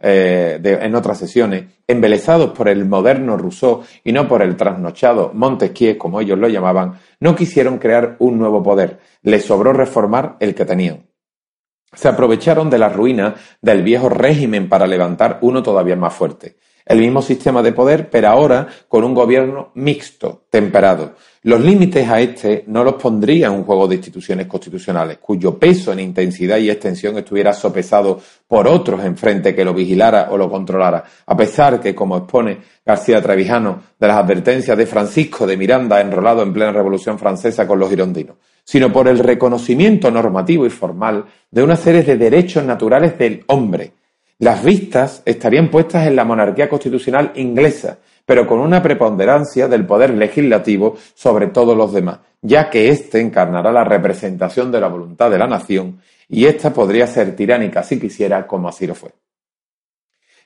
eh, 0.00 0.60
en 0.62 0.94
otras 0.94 1.16
sesiones, 1.16 1.64
embelesados 1.86 2.50
por 2.50 2.68
el 2.68 2.84
moderno 2.84 3.38
Rousseau 3.38 3.82
y 4.04 4.12
no 4.12 4.28
por 4.28 4.42
el 4.42 4.56
trasnochado 4.56 5.30
Montesquieu, 5.32 5.96
como 5.96 6.20
ellos 6.20 6.38
lo 6.38 6.48
llamaban, 6.48 6.98
no 7.18 7.34
quisieron 7.34 7.78
crear 7.78 8.16
un 8.18 8.38
nuevo 8.38 8.62
poder, 8.62 8.98
les 9.22 9.42
sobró 9.42 9.72
reformar 9.72 10.36
el 10.40 10.54
que 10.54 10.66
tenían. 10.66 11.06
Se 11.94 12.08
aprovecharon 12.08 12.68
de 12.68 12.78
la 12.78 12.90
ruina 12.90 13.36
del 13.62 13.82
viejo 13.82 14.10
régimen 14.10 14.68
para 14.68 14.86
levantar 14.86 15.38
uno 15.40 15.62
todavía 15.62 15.96
más 15.96 16.12
fuerte. 16.12 16.56
El 16.84 16.98
mismo 16.98 17.22
sistema 17.22 17.62
de 17.62 17.72
poder, 17.72 18.10
pero 18.10 18.28
ahora 18.28 18.66
con 18.88 19.04
un 19.04 19.14
gobierno 19.14 19.70
mixto, 19.74 20.44
temperado, 20.50 21.14
los 21.44 21.60
límites 21.60 22.08
a 22.08 22.20
este 22.20 22.62
no 22.68 22.84
los 22.84 22.94
pondría 22.94 23.50
un 23.50 23.64
juego 23.64 23.88
de 23.88 23.96
instituciones 23.96 24.46
constitucionales, 24.46 25.18
cuyo 25.18 25.58
peso 25.58 25.92
en 25.92 25.98
intensidad 25.98 26.58
y 26.58 26.70
extensión 26.70 27.18
estuviera 27.18 27.52
sopesado 27.52 28.20
por 28.46 28.68
otros 28.68 29.04
enfrente 29.04 29.52
que 29.52 29.64
lo 29.64 29.74
vigilara 29.74 30.28
o 30.30 30.36
lo 30.36 30.48
controlara, 30.48 31.02
a 31.26 31.36
pesar 31.36 31.80
que, 31.80 31.96
como 31.96 32.16
expone 32.16 32.58
García 32.86 33.20
Trevijano, 33.20 33.82
de 33.98 34.06
las 34.06 34.18
advertencias 34.18 34.78
de 34.78 34.86
Francisco 34.86 35.44
de 35.44 35.56
Miranda 35.56 36.00
enrolado 36.00 36.42
en 36.42 36.52
plena 36.52 36.70
Revolución 36.70 37.18
Francesa 37.18 37.66
con 37.66 37.80
los 37.80 37.90
girondinos, 37.90 38.36
sino 38.62 38.92
por 38.92 39.08
el 39.08 39.18
reconocimiento 39.18 40.12
normativo 40.12 40.64
y 40.64 40.70
formal 40.70 41.24
de 41.50 41.62
una 41.64 41.74
serie 41.74 42.04
de 42.04 42.16
derechos 42.18 42.64
naturales 42.64 43.18
del 43.18 43.42
hombre. 43.48 43.94
Las 44.38 44.62
vistas 44.62 45.22
estarían 45.24 45.70
puestas 45.70 46.06
en 46.06 46.14
la 46.14 46.24
monarquía 46.24 46.68
constitucional 46.68 47.32
inglesa, 47.34 47.98
pero 48.24 48.46
con 48.46 48.60
una 48.60 48.82
preponderancia 48.82 49.68
del 49.68 49.86
poder 49.86 50.10
legislativo 50.10 50.96
sobre 51.14 51.48
todos 51.48 51.76
los 51.76 51.92
demás, 51.92 52.20
ya 52.40 52.70
que 52.70 52.88
éste 52.88 53.20
encarnará 53.20 53.72
la 53.72 53.84
representación 53.84 54.70
de 54.70 54.80
la 54.80 54.88
voluntad 54.88 55.30
de 55.30 55.38
la 55.38 55.46
nación 55.46 56.00
y 56.28 56.46
ésta 56.46 56.72
podría 56.72 57.06
ser 57.06 57.36
tiránica 57.36 57.82
si 57.82 58.00
quisiera, 58.00 58.46
como 58.46 58.68
así 58.68 58.86
lo 58.86 58.94
fue. 58.94 59.10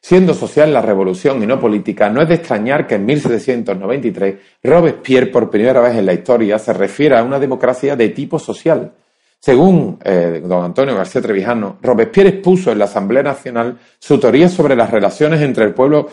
Siendo 0.00 0.35
social 0.35 0.73
la 0.73 0.83
revolución 0.83 1.42
y 1.42 1.47
no 1.47 1.59
política, 1.59 2.09
no 2.09 2.23
es 2.23 2.28
de 2.28 2.35
extrañar 2.35 2.87
que 2.87 2.95
en 2.95 3.06
1793 3.06 4.37
Robespierre 4.62 5.26
por 5.26 5.50
primera 5.50 5.80
vez 5.80 5.97
en 5.97 6.06
la 6.06 6.12
historia 6.12 6.59
se 6.59 6.73
refiera 6.73 7.21
a 7.21 7.25
una 7.25 7.38
democracia 7.38 7.97
de 7.97 8.11
tipo 8.11 8.38
social. 8.38 8.92
Según 9.40 9.99
eh, 10.04 10.42
don 10.45 10.64
Antonio 10.64 10.95
García 10.95 11.23
Trevijano, 11.23 11.78
Robespierre 11.83 12.30
expuso 12.30 12.73
en 12.73 12.78
la 12.78 12.87
Asamblea 12.87 13.23
Nacional 13.23 13.78
su 13.99 14.18
teoría 14.18 14.49
sobre 14.49 14.76
las 14.76 14.90
relaciones 14.90 15.40
entre 15.40 15.64
el 15.64 15.75
pueblo 15.75 16.09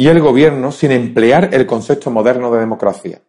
y 0.00 0.08
el 0.08 0.18
gobierno 0.18 0.72
sin 0.72 0.92
emplear 0.92 1.50
el 1.52 1.66
concepto 1.66 2.10
moderno 2.10 2.50
de 2.50 2.60
democracia. 2.60 3.20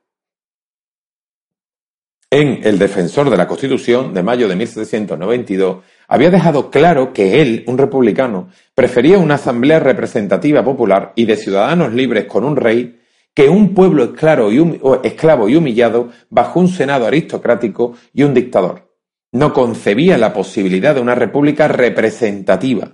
En 2.29 2.61
El 2.63 2.79
defensor 2.79 3.29
de 3.29 3.35
la 3.35 3.45
Constitución 3.45 4.13
de 4.13 4.23
mayo 4.23 4.47
de 4.47 4.55
1792 4.55 5.83
había 6.07 6.29
dejado 6.29 6.71
claro 6.71 7.11
que 7.11 7.41
él, 7.41 7.65
un 7.67 7.77
republicano, 7.77 8.47
prefería 8.73 9.17
una 9.17 9.35
asamblea 9.35 9.81
representativa 9.81 10.63
popular 10.63 11.11
y 11.17 11.25
de 11.25 11.35
ciudadanos 11.35 11.93
libres 11.93 12.23
con 12.23 12.45
un 12.45 12.55
rey 12.55 13.01
que 13.33 13.49
un 13.49 13.73
pueblo 13.73 14.05
esclavo 14.05 15.49
y 15.49 15.55
humillado 15.57 16.09
bajo 16.29 16.61
un 16.61 16.69
senado 16.69 17.05
aristocrático 17.05 17.95
y 18.13 18.23
un 18.23 18.33
dictador. 18.33 18.95
No 19.33 19.51
concebía 19.51 20.17
la 20.17 20.31
posibilidad 20.31 20.95
de 20.95 21.01
una 21.01 21.15
república 21.15 21.67
representativa, 21.67 22.93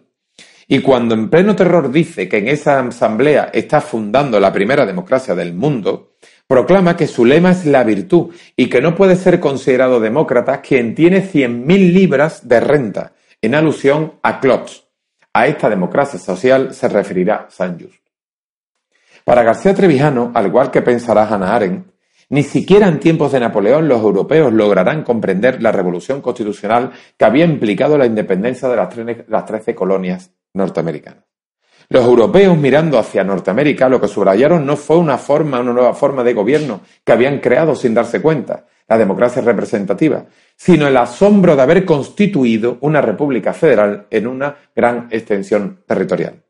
y 0.67 0.81
cuando 0.81 1.15
en 1.15 1.29
pleno 1.29 1.55
terror 1.55 1.89
dice 1.91 2.27
que 2.27 2.39
en 2.39 2.49
esa 2.49 2.79
asamblea 2.79 3.49
está 3.53 3.79
fundando 3.79 4.37
la 4.39 4.51
primera 4.51 4.85
democracia 4.85 5.33
del 5.33 5.53
mundo, 5.53 6.15
proclama 6.45 6.97
que 6.97 7.07
su 7.07 7.23
lema 7.23 7.51
es 7.51 7.65
la 7.65 7.85
virtud 7.85 8.33
y 8.55 8.67
que 8.67 8.81
no 8.81 8.93
puede 8.93 9.15
ser 9.15 9.39
considerado 9.39 10.01
demócrata 10.01 10.61
quien 10.61 10.93
tiene 10.93 11.23
100.000 11.23 11.93
libras 11.93 12.47
de 12.49 12.59
renta, 12.59 13.13
en 13.41 13.55
alusión 13.55 14.15
a 14.21 14.41
Klotz. 14.41 14.83
A 15.33 15.47
esta 15.47 15.69
democracia 15.69 16.19
social 16.19 16.73
se 16.73 16.89
referirá 16.89 17.47
San 17.49 17.79
Just. 17.79 18.05
Para 19.23 19.43
García 19.43 19.73
Trevijano, 19.73 20.31
al 20.33 20.47
igual 20.47 20.71
que 20.71 20.81
pensará 20.81 21.27
Hannah 21.27 21.55
Arendt, 21.55 21.87
ni 22.29 22.43
siquiera 22.43 22.87
en 22.87 22.99
tiempos 22.99 23.31
de 23.31 23.39
Napoleón 23.39 23.87
los 23.87 24.01
europeos 24.01 24.51
lograrán 24.51 25.03
comprender 25.03 25.61
la 25.61 25.71
revolución 25.71 26.21
constitucional 26.21 26.91
que 27.17 27.23
había 27.23 27.45
implicado 27.45 27.97
la 27.97 28.05
independencia 28.05 28.67
de 28.67 29.25
las 29.27 29.45
trece 29.45 29.73
colonias 29.73 30.36
norteamericanos. 30.53 31.23
Los 31.89 32.05
europeos 32.05 32.57
mirando 32.57 32.99
hacia 32.99 33.23
Norteamérica 33.23 33.87
lo 33.87 34.01
que 34.01 34.09
subrayaron 34.09 34.65
no 34.65 34.75
fue 34.75 34.97
una 34.97 35.17
forma, 35.17 35.61
una 35.61 35.71
nueva 35.71 35.93
forma 35.93 36.23
de 36.23 36.33
gobierno 36.33 36.81
que 37.05 37.13
habían 37.13 37.39
creado 37.39 37.75
sin 37.75 37.93
darse 37.93 38.21
cuenta, 38.21 38.65
la 38.89 38.97
democracia 38.97 39.41
representativa, 39.41 40.25
sino 40.55 40.87
el 40.87 40.97
asombro 40.97 41.55
de 41.55 41.61
haber 41.61 41.85
constituido 41.85 42.77
una 42.81 43.01
república 43.01 43.53
federal 43.53 44.07
en 44.09 44.27
una 44.27 44.55
gran 44.75 45.07
extensión 45.11 45.83
territorial. 45.85 46.43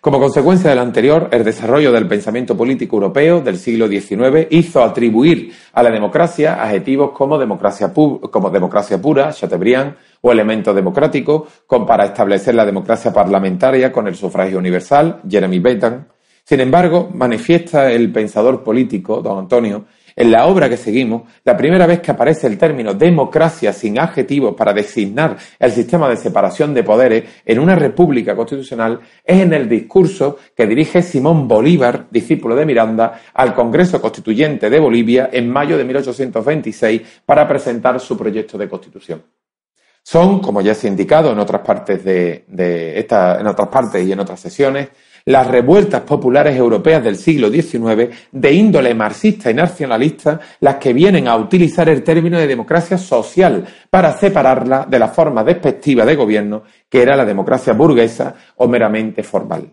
Como 0.00 0.18
consecuencia 0.18 0.70
del 0.70 0.78
anterior, 0.78 1.28
el 1.30 1.44
desarrollo 1.44 1.92
del 1.92 2.08
pensamiento 2.08 2.56
político 2.56 2.96
europeo 2.96 3.40
del 3.40 3.58
siglo 3.58 3.86
XIX 3.86 4.46
hizo 4.50 4.82
atribuir 4.82 5.52
a 5.74 5.82
la 5.82 5.90
democracia 5.90 6.62
adjetivos 6.62 7.10
como 7.10 7.38
democracia, 7.38 7.92
como 7.92 8.50
democracia 8.50 9.00
pura, 9.00 9.30
Chateaubriand, 9.30 9.96
o 10.20 10.32
elemento 10.32 10.74
democrático, 10.74 11.46
como 11.66 11.86
para 11.86 12.06
establecer 12.06 12.54
la 12.54 12.66
democracia 12.66 13.12
parlamentaria 13.12 13.90
con 13.90 14.06
el 14.06 14.14
sufragio 14.14 14.58
universal, 14.58 15.20
Jeremy 15.28 15.58
Bentham. 15.58 16.06
Sin 16.44 16.60
embargo, 16.60 17.10
manifiesta 17.14 17.90
el 17.90 18.10
pensador 18.10 18.62
político, 18.62 19.22
don 19.22 19.38
Antonio, 19.38 19.86
En 20.16 20.30
la 20.30 20.46
obra 20.46 20.68
que 20.68 20.76
seguimos, 20.76 21.22
la 21.44 21.56
primera 21.56 21.86
vez 21.86 22.00
que 22.00 22.10
aparece 22.10 22.46
el 22.46 22.58
término 22.58 22.94
democracia 22.94 23.72
sin 23.72 23.98
adjetivos 23.98 24.54
para 24.54 24.72
designar 24.72 25.36
el 25.58 25.72
sistema 25.72 26.08
de 26.08 26.16
separación 26.16 26.74
de 26.74 26.82
poderes 26.82 27.24
en 27.44 27.58
una 27.58 27.74
república 27.74 28.34
constitucional 28.36 29.00
es 29.24 29.40
en 29.40 29.52
el 29.52 29.68
discurso 29.68 30.36
que 30.54 30.66
dirige 30.66 31.02
Simón 31.02 31.48
Bolívar, 31.48 32.06
discípulo 32.10 32.54
de 32.54 32.66
Miranda, 32.66 33.20
al 33.32 33.54
Congreso 33.54 34.00
Constituyente 34.00 34.68
de 34.68 34.80
Bolivia 34.80 35.30
en 35.32 35.48
mayo 35.48 35.78
de 35.78 35.84
1826 35.84 37.22
para 37.24 37.46
presentar 37.46 37.98
su 38.00 38.16
proyecto 38.18 38.58
de 38.58 38.68
constitución. 38.68 39.22
Son, 40.02 40.40
como 40.40 40.60
ya 40.60 40.74
se 40.74 40.86
ha 40.86 40.90
indicado 40.90 41.32
en 41.32 41.38
otras 41.38 41.62
partes 41.62 42.02
de, 42.04 42.44
esta, 42.98 43.40
en 43.40 43.46
otras 43.46 43.68
partes 43.68 44.06
y 44.06 44.12
en 44.12 44.20
otras 44.20 44.40
sesiones, 44.40 44.88
las 45.26 45.46
revueltas 45.46 46.00
populares 46.02 46.56
europeas 46.56 47.04
del 47.04 47.16
siglo 47.16 47.50
XIX 47.50 48.08
de 48.32 48.52
índole 48.52 48.94
marxista 48.94 49.50
y 49.50 49.54
nacionalista 49.54 50.40
las 50.60 50.76
que 50.76 50.92
vienen 50.92 51.28
a 51.28 51.36
utilizar 51.36 51.88
el 51.88 52.02
término 52.02 52.38
de 52.38 52.46
democracia 52.46 52.96
social 52.96 53.66
para 53.90 54.12
separarla 54.12 54.86
de 54.88 54.98
la 54.98 55.08
forma 55.08 55.44
despectiva 55.44 56.04
de 56.04 56.16
gobierno 56.16 56.62
que 56.88 57.02
era 57.02 57.16
la 57.16 57.24
democracia 57.24 57.74
burguesa 57.74 58.34
o 58.56 58.66
meramente 58.66 59.22
formal. 59.22 59.70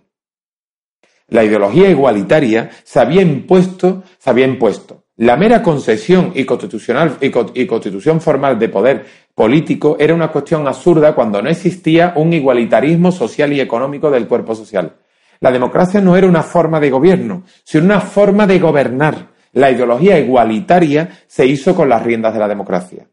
La 1.30 1.44
ideología 1.44 1.90
igualitaria 1.90 2.70
se 2.84 3.00
había 3.00 3.22
impuesto, 3.22 4.04
se 4.18 4.30
había 4.30 4.46
impuesto. 4.46 5.04
La 5.18 5.36
mera 5.36 5.62
concesión 5.62 6.32
y, 6.36 6.46
constitucional, 6.46 7.18
y 7.20 7.66
constitución 7.66 8.22
formal 8.22 8.60
de 8.60 8.70
poder 8.70 9.06
político 9.38 9.98
era 10.00 10.16
una 10.16 10.30
cuestión 10.30 10.68
absurda 10.68 11.14
cuando 11.14 11.44
no 11.44 11.48
existía 11.48 12.14
un 12.16 12.34
igualitarismo 12.34 13.12
social 13.12 13.54
y 13.54 13.62
económico 13.62 14.10
del 14.10 14.28
cuerpo 14.28 14.56
social. 14.56 14.96
La 15.42 15.52
democracia 15.52 16.02
no 16.02 16.18
era 16.18 16.26
una 16.26 16.42
forma 16.42 16.80
de 16.80 16.90
gobierno, 16.90 17.44
sino 17.64 17.86
una 17.86 18.02
forma 18.02 18.48
de 18.48 18.58
gobernar. 18.58 19.28
La 19.54 19.70
ideología 19.70 20.18
igualitaria 20.18 21.10
se 21.28 21.46
hizo 21.46 21.76
con 21.76 21.88
las 21.88 22.02
riendas 22.02 22.34
de 22.34 22.40
la 22.40 22.48
democracia. 22.48 23.08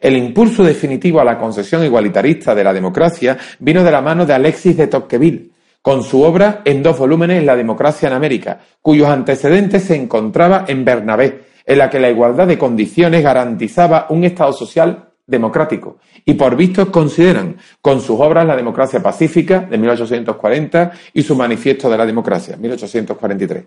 El 0.00 0.16
impulso 0.16 0.64
definitivo 0.64 1.20
a 1.20 1.24
la 1.24 1.38
concesión 1.38 1.84
igualitarista 1.84 2.56
de 2.56 2.64
la 2.64 2.72
democracia 2.72 3.38
vino 3.60 3.84
de 3.84 3.92
la 3.92 4.02
mano 4.02 4.26
de 4.26 4.34
Alexis 4.34 4.76
de 4.76 4.88
Tocqueville, 4.88 5.52
con 5.80 6.02
su 6.02 6.22
obra 6.22 6.62
en 6.64 6.82
dos 6.82 6.98
volúmenes 6.98 7.44
La 7.44 7.54
democracia 7.54 8.08
en 8.08 8.14
América, 8.14 8.58
cuyos 8.82 9.08
antecedentes 9.08 9.84
se 9.84 9.94
encontraba 9.94 10.64
en 10.66 10.84
Bernabé, 10.84 11.44
en 11.64 11.78
la 11.78 11.88
que 11.88 12.00
la 12.00 12.10
igualdad 12.10 12.48
de 12.48 12.58
condiciones 12.58 13.22
garantizaba 13.22 14.06
un 14.10 14.24
Estado 14.24 14.52
social 14.52 15.07
democrático. 15.28 15.98
Y 16.24 16.34
por 16.34 16.56
visto 16.56 16.90
consideran 16.90 17.56
con 17.80 18.00
sus 18.00 18.18
obras 18.18 18.46
La 18.46 18.56
democracia 18.56 19.00
pacífica 19.00 19.60
de 19.60 19.78
1840 19.78 20.92
y 21.12 21.22
su 21.22 21.36
manifiesto 21.36 21.88
de 21.88 21.98
la 21.98 22.06
democracia, 22.06 22.56
1843. 22.56 23.64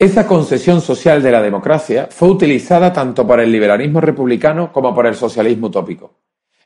Esa 0.00 0.26
concesión 0.26 0.80
social 0.80 1.22
de 1.22 1.32
la 1.32 1.42
democracia 1.42 2.08
fue 2.10 2.28
utilizada 2.28 2.92
tanto 2.92 3.26
por 3.26 3.40
el 3.40 3.52
liberalismo 3.52 4.00
republicano 4.00 4.72
como 4.72 4.94
por 4.94 5.06
el 5.06 5.14
socialismo 5.14 5.66
utópico. 5.66 6.14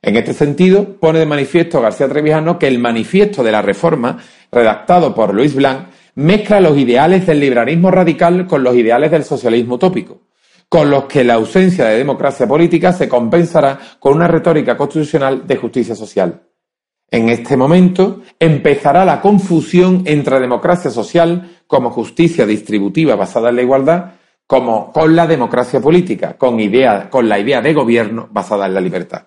En 0.02 0.16
este 0.16 0.34
sentido, 0.34 0.96
pone 1.00 1.20
de 1.20 1.26
manifiesto 1.26 1.80
García 1.80 2.08
Trevijano 2.08 2.58
que 2.58 2.68
el 2.68 2.78
manifiesto 2.78 3.42
de 3.42 3.52
la 3.52 3.62
reforma, 3.62 4.18
redactado 4.50 5.14
por 5.14 5.32
Luis 5.32 5.54
Blanc, 5.54 5.86
mezcla 6.16 6.60
los 6.60 6.76
ideales 6.76 7.26
del 7.26 7.40
liberalismo 7.40 7.90
radical 7.90 8.46
con 8.46 8.62
los 8.62 8.74
ideales 8.76 9.10
del 9.10 9.24
socialismo 9.24 9.76
utópico 9.76 10.20
con 10.72 10.88
los 10.88 11.04
que 11.04 11.22
la 11.22 11.34
ausencia 11.34 11.84
de 11.84 11.98
democracia 11.98 12.48
política 12.48 12.94
se 12.94 13.06
compensará 13.06 13.78
con 13.98 14.14
una 14.14 14.26
retórica 14.26 14.74
constitucional 14.74 15.46
de 15.46 15.56
justicia 15.56 15.94
social. 15.94 16.44
En 17.10 17.28
este 17.28 17.58
momento 17.58 18.22
empezará 18.38 19.04
la 19.04 19.20
confusión 19.20 20.02
entre 20.06 20.40
democracia 20.40 20.90
social 20.90 21.58
como 21.66 21.90
justicia 21.90 22.46
distributiva 22.46 23.16
basada 23.16 23.50
en 23.50 23.56
la 23.56 23.62
igualdad, 23.62 24.14
como 24.46 24.90
con 24.92 25.14
la 25.14 25.26
democracia 25.26 25.78
política, 25.78 26.38
con, 26.38 26.58
con 27.10 27.28
la 27.28 27.38
idea 27.38 27.60
de 27.60 27.74
gobierno 27.74 28.28
basada 28.32 28.64
en 28.64 28.72
la 28.72 28.80
libertad. 28.80 29.24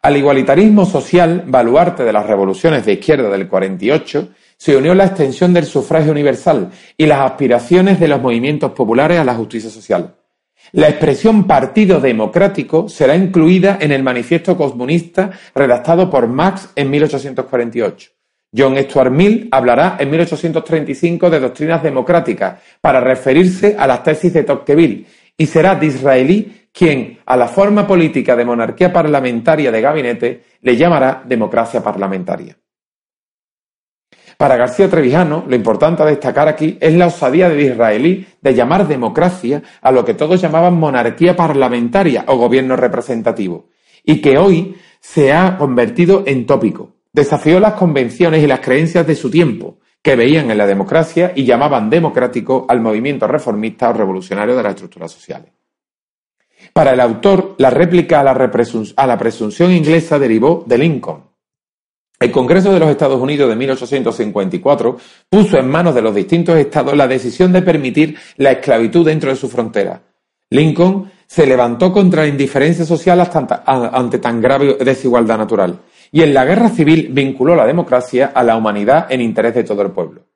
Al 0.00 0.16
igualitarismo 0.16 0.86
social, 0.86 1.44
baluarte 1.46 2.02
de 2.02 2.14
las 2.14 2.24
revoluciones 2.24 2.86
de 2.86 2.94
izquierda 2.94 3.28
del 3.28 3.46
48, 3.46 4.30
se 4.58 4.76
unió 4.76 4.94
la 4.94 5.06
extensión 5.06 5.54
del 5.54 5.64
sufragio 5.64 6.10
universal 6.10 6.70
y 6.96 7.06
las 7.06 7.20
aspiraciones 7.20 8.00
de 8.00 8.08
los 8.08 8.20
movimientos 8.20 8.72
populares 8.72 9.18
a 9.18 9.24
la 9.24 9.34
justicia 9.34 9.70
social. 9.70 10.16
La 10.72 10.88
expresión 10.88 11.46
Partido 11.46 12.00
Democrático 12.00 12.88
será 12.88 13.14
incluida 13.14 13.78
en 13.80 13.92
el 13.92 14.02
Manifiesto 14.02 14.56
Comunista 14.56 15.30
redactado 15.54 16.10
por 16.10 16.26
Marx 16.26 16.70
en 16.74 16.90
1848. 16.90 18.10
John 18.54 18.76
Stuart 18.76 19.12
Mill 19.12 19.48
hablará 19.52 19.96
en 20.00 20.10
1835 20.10 21.30
de 21.30 21.40
doctrinas 21.40 21.82
democráticas 21.82 22.60
para 22.80 23.00
referirse 23.00 23.76
a 23.78 23.86
las 23.86 24.02
tesis 24.02 24.32
de 24.32 24.42
Tocqueville 24.42 25.06
y 25.36 25.46
será 25.46 25.76
Disraeli 25.76 26.68
quien 26.72 27.18
a 27.24 27.36
la 27.36 27.48
forma 27.48 27.86
política 27.86 28.34
de 28.34 28.44
monarquía 28.44 28.92
parlamentaria 28.92 29.70
de 29.70 29.80
gabinete 29.80 30.42
le 30.62 30.76
llamará 30.76 31.22
democracia 31.24 31.82
parlamentaria. 31.82 32.56
Para 34.38 34.56
García 34.56 34.88
Trevijano, 34.88 35.44
lo 35.48 35.56
importante 35.56 36.00
a 36.00 36.06
destacar 36.06 36.46
aquí 36.46 36.78
es 36.80 36.94
la 36.94 37.08
osadía 37.08 37.48
de 37.48 37.60
israelí 37.60 38.24
de 38.40 38.54
llamar 38.54 38.86
democracia 38.86 39.64
a 39.82 39.90
lo 39.90 40.04
que 40.04 40.14
todos 40.14 40.40
llamaban 40.40 40.78
monarquía 40.78 41.34
parlamentaria 41.34 42.24
o 42.28 42.36
gobierno 42.36 42.76
representativo, 42.76 43.66
y 44.04 44.20
que 44.20 44.38
hoy 44.38 44.76
se 45.00 45.32
ha 45.32 45.58
convertido 45.58 46.22
en 46.24 46.46
tópico. 46.46 46.94
Desafió 47.12 47.58
las 47.58 47.72
convenciones 47.72 48.44
y 48.44 48.46
las 48.46 48.60
creencias 48.60 49.04
de 49.08 49.16
su 49.16 49.28
tiempo, 49.28 49.78
que 50.00 50.14
veían 50.14 50.52
en 50.52 50.58
la 50.58 50.68
democracia 50.68 51.32
y 51.34 51.44
llamaban 51.44 51.90
democrático 51.90 52.64
al 52.68 52.80
movimiento 52.80 53.26
reformista 53.26 53.90
o 53.90 53.92
revolucionario 53.92 54.54
de 54.54 54.62
las 54.62 54.74
estructuras 54.74 55.10
sociales. 55.10 55.50
Para 56.72 56.92
el 56.92 57.00
autor, 57.00 57.56
la 57.58 57.70
réplica 57.70 58.20
a 58.20 58.22
la, 58.22 58.30
a 58.30 59.06
la 59.08 59.18
presunción 59.18 59.72
inglesa 59.72 60.16
derivó 60.20 60.62
de 60.64 60.78
Lincoln, 60.78 61.27
el 62.20 62.32
Congreso 62.32 62.72
de 62.72 62.80
los 62.80 62.90
Estados 62.90 63.20
Unidos 63.20 63.48
de 63.48 63.56
1854 63.56 64.96
puso 65.28 65.58
en 65.58 65.68
manos 65.68 65.94
de 65.94 66.02
los 66.02 66.14
distintos 66.14 66.56
estados 66.56 66.96
la 66.96 67.06
decisión 67.06 67.52
de 67.52 67.62
permitir 67.62 68.16
la 68.36 68.52
esclavitud 68.52 69.06
dentro 69.06 69.30
de 69.30 69.36
su 69.36 69.48
frontera. 69.48 70.02
Lincoln 70.50 71.10
se 71.26 71.46
levantó 71.46 71.92
contra 71.92 72.22
la 72.22 72.28
indiferencia 72.28 72.84
social 72.84 73.20
ante 73.66 74.18
tan 74.18 74.40
grave 74.40 74.78
desigualdad 74.80 75.38
natural 75.38 75.80
y 76.10 76.22
en 76.22 76.32
la 76.32 76.44
guerra 76.44 76.70
civil 76.70 77.08
vinculó 77.12 77.54
la 77.54 77.66
democracia 77.66 78.32
a 78.34 78.42
la 78.42 78.56
humanidad 78.56 79.06
en 79.10 79.20
interés 79.20 79.54
de 79.54 79.64
todo 79.64 79.82
el 79.82 79.90
pueblo. 79.90 80.27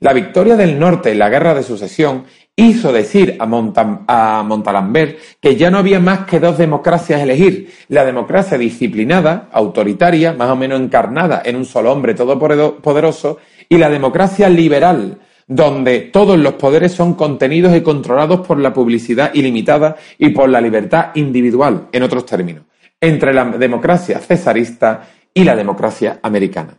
La 0.00 0.12
victoria 0.12 0.56
del 0.56 0.78
norte 0.78 1.12
en 1.12 1.18
la 1.18 1.30
guerra 1.30 1.54
de 1.54 1.62
sucesión 1.62 2.24
hizo 2.54 2.92
decir 2.92 3.36
a, 3.38 4.42
Montalembert 4.42 5.18
que 5.40 5.56
ya 5.56 5.70
no 5.70 5.78
había 5.78 6.00
más 6.00 6.26
que 6.26 6.40
dos 6.40 6.58
democracias 6.58 7.20
a 7.20 7.22
elegir, 7.22 7.72
la 7.88 8.04
democracia 8.04 8.58
disciplinada, 8.58 9.48
autoritaria, 9.52 10.32
más 10.32 10.50
o 10.50 10.56
menos 10.56 10.80
encarnada 10.80 11.42
en 11.44 11.56
un 11.56 11.64
solo 11.64 11.92
hombre 11.92 12.14
todopoderoso, 12.14 13.38
y 13.68 13.78
la 13.78 13.90
democracia 13.90 14.48
liberal, 14.48 15.18
donde 15.46 16.00
todos 16.00 16.38
los 16.38 16.54
poderes 16.54 16.92
son 16.92 17.14
contenidos 17.14 17.76
y 17.76 17.82
controlados 17.82 18.46
por 18.46 18.58
la 18.58 18.72
publicidad 18.72 19.32
ilimitada 19.34 19.96
y 20.18 20.30
por 20.30 20.48
la 20.48 20.60
libertad 20.60 21.10
individual, 21.14 21.88
en 21.92 22.02
otros 22.02 22.26
términos, 22.26 22.64
entre 23.00 23.32
la 23.32 23.44
democracia 23.44 24.18
cesarista 24.18 25.08
y 25.32 25.44
la 25.44 25.54
democracia 25.54 26.18
americana. 26.22 26.78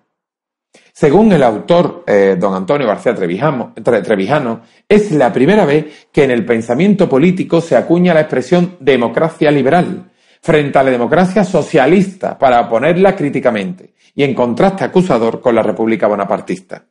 Según 0.99 1.31
el 1.31 1.43
autor 1.43 2.03
eh, 2.07 2.38
don 2.39 2.55
Antonio 2.55 2.88
García 2.88 3.13
Trevijano, 3.13 3.71
Trevijano, 3.83 4.62
es 4.89 5.12
la 5.12 5.31
primera 5.31 5.63
vez 5.63 6.07
que 6.12 6.23
en 6.23 6.31
el 6.31 6.43
pensamiento 6.43 7.07
político 7.07 7.62
se 7.62 7.75
acuña 7.75 8.15
la 8.15 8.21
expresión 8.21 8.77
democracia 8.79 9.51
liberal 9.51 10.10
frente 10.41 10.79
a 10.79 10.81
la 10.81 10.89
democracia 10.89 11.43
socialista 11.43 12.39
para 12.39 12.62
oponerla 12.62 13.15
críticamente 13.15 13.93
y 14.15 14.23
en 14.23 14.33
contraste 14.33 14.86
acusador 14.86 15.39
con 15.39 15.53
la 15.53 15.62
República 15.62 16.07
Bonapartista. 16.07 16.88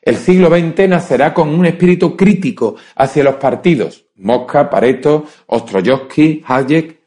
El 0.00 0.14
siglo 0.14 0.48
XX 0.48 0.88
nacerá 0.88 1.34
con 1.34 1.48
un 1.48 1.66
espíritu 1.66 2.16
crítico 2.16 2.76
hacia 2.94 3.24
los 3.24 3.34
partidos 3.34 4.06
Mosca, 4.14 4.70
Pareto, 4.70 5.26
Ostroyovsky, 5.46 6.44
Hayek 6.46 7.00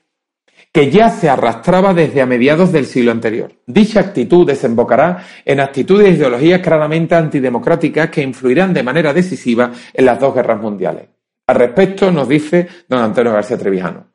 que 0.78 0.92
ya 0.92 1.10
se 1.10 1.28
arrastraba 1.28 1.92
desde 1.92 2.22
a 2.22 2.28
mediados 2.28 2.72
del 2.72 2.86
siglo 2.86 3.12
anterior. 3.12 3.52
Dicha 3.66 4.00
actitud 4.00 4.46
desembocará 4.46 5.26
en 5.44 5.60
actitudes 5.60 6.06
e 6.06 6.12
ideologías 6.12 6.62
claramente 6.62 7.16
antidemocráticas 7.16 8.12
que 8.12 8.22
influirán 8.22 8.76
de 8.76 8.84
manera 8.84 9.12
decisiva 9.12 9.72
en 9.92 10.06
las 10.06 10.20
dos 10.20 10.36
guerras 10.36 10.62
mundiales. 10.62 11.08
Al 11.48 11.56
respecto 11.56 12.12
nos 12.12 12.30
dice 12.30 12.68
don 12.88 13.00
Antonio 13.00 13.34
García 13.34 13.58
Trevijano. 13.58 14.06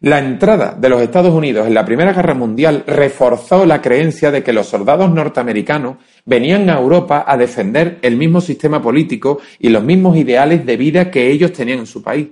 La 0.00 0.18
entrada 0.18 0.74
de 0.74 0.88
los 0.88 1.02
Estados 1.02 1.34
Unidos 1.34 1.66
en 1.66 1.74
la 1.74 1.84
Primera 1.84 2.14
Guerra 2.14 2.32
Mundial 2.32 2.84
reforzó 2.86 3.66
la 3.66 3.82
creencia 3.82 4.30
de 4.30 4.42
que 4.42 4.54
los 4.54 4.68
soldados 4.68 5.10
norteamericanos 5.12 5.96
venían 6.24 6.70
a 6.70 6.78
Europa 6.78 7.26
a 7.28 7.36
defender 7.36 7.98
el 8.00 8.16
mismo 8.16 8.40
sistema 8.40 8.80
político 8.80 9.40
y 9.58 9.68
los 9.68 9.84
mismos 9.84 10.16
ideales 10.16 10.64
de 10.64 10.78
vida 10.78 11.10
que 11.10 11.30
ellos 11.30 11.52
tenían 11.52 11.80
en 11.80 11.86
su 11.86 12.02
país. 12.02 12.28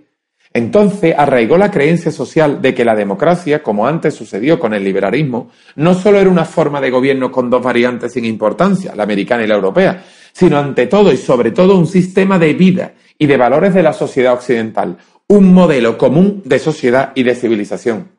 Entonces 0.57 1.17
arraigó 1.19 1.59
la 1.59 1.73
creencia 1.73 2.13
social 2.13 2.63
de 2.63 2.73
que 2.73 2.85
la 2.85 2.95
democracia, 2.95 3.61
como 3.61 3.89
antes 3.89 4.15
sucedió 4.15 4.61
con 4.61 4.73
el 4.73 4.85
liberalismo, 4.85 5.51
no 5.75 5.95
solo 5.95 6.21
era 6.21 6.31
una 6.31 6.45
forma 6.45 6.81
de 6.81 6.93
gobierno 6.93 7.33
con 7.33 7.51
dos 7.51 7.61
variantes 7.61 8.13
sin 8.13 8.25
importancia, 8.25 8.95
la 8.95 9.03
americana 9.03 9.43
y 9.43 9.49
la 9.49 9.57
europea, 9.57 10.05
sino 10.33 10.57
ante 10.57 10.87
todo 10.87 11.13
y 11.13 11.17
sobre 11.17 11.51
todo 11.51 11.77
un 11.77 11.89
sistema 11.89 12.39
de 12.39 12.55
vida 12.55 12.95
y 13.19 13.27
de 13.27 13.37
valores 13.37 13.75
de 13.75 13.83
la 13.83 13.93
sociedad 13.93 14.33
occidental, 14.33 14.97
un 15.27 15.53
modelo 15.53 15.99
común 15.99 16.41
de 16.45 16.61
sociedad 16.61 17.11
y 17.17 17.25
de 17.25 17.35
civilización. 17.35 18.13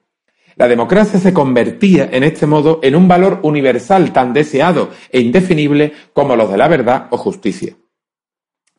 La 0.57 0.67
democracia 0.67 1.21
se 1.21 1.33
convertía, 1.33 2.09
en 2.11 2.25
este 2.25 2.47
modo, 2.47 2.81
en 2.83 2.97
un 2.97 3.07
valor 3.07 3.39
universal 3.43 4.11
tan 4.11 4.33
deseado 4.33 4.89
e 5.09 5.21
indefinible 5.21 5.93
como 6.11 6.35
los 6.35 6.51
de 6.51 6.57
la 6.57 6.67
verdad 6.67 7.07
o 7.11 7.17
justicia. 7.17 7.75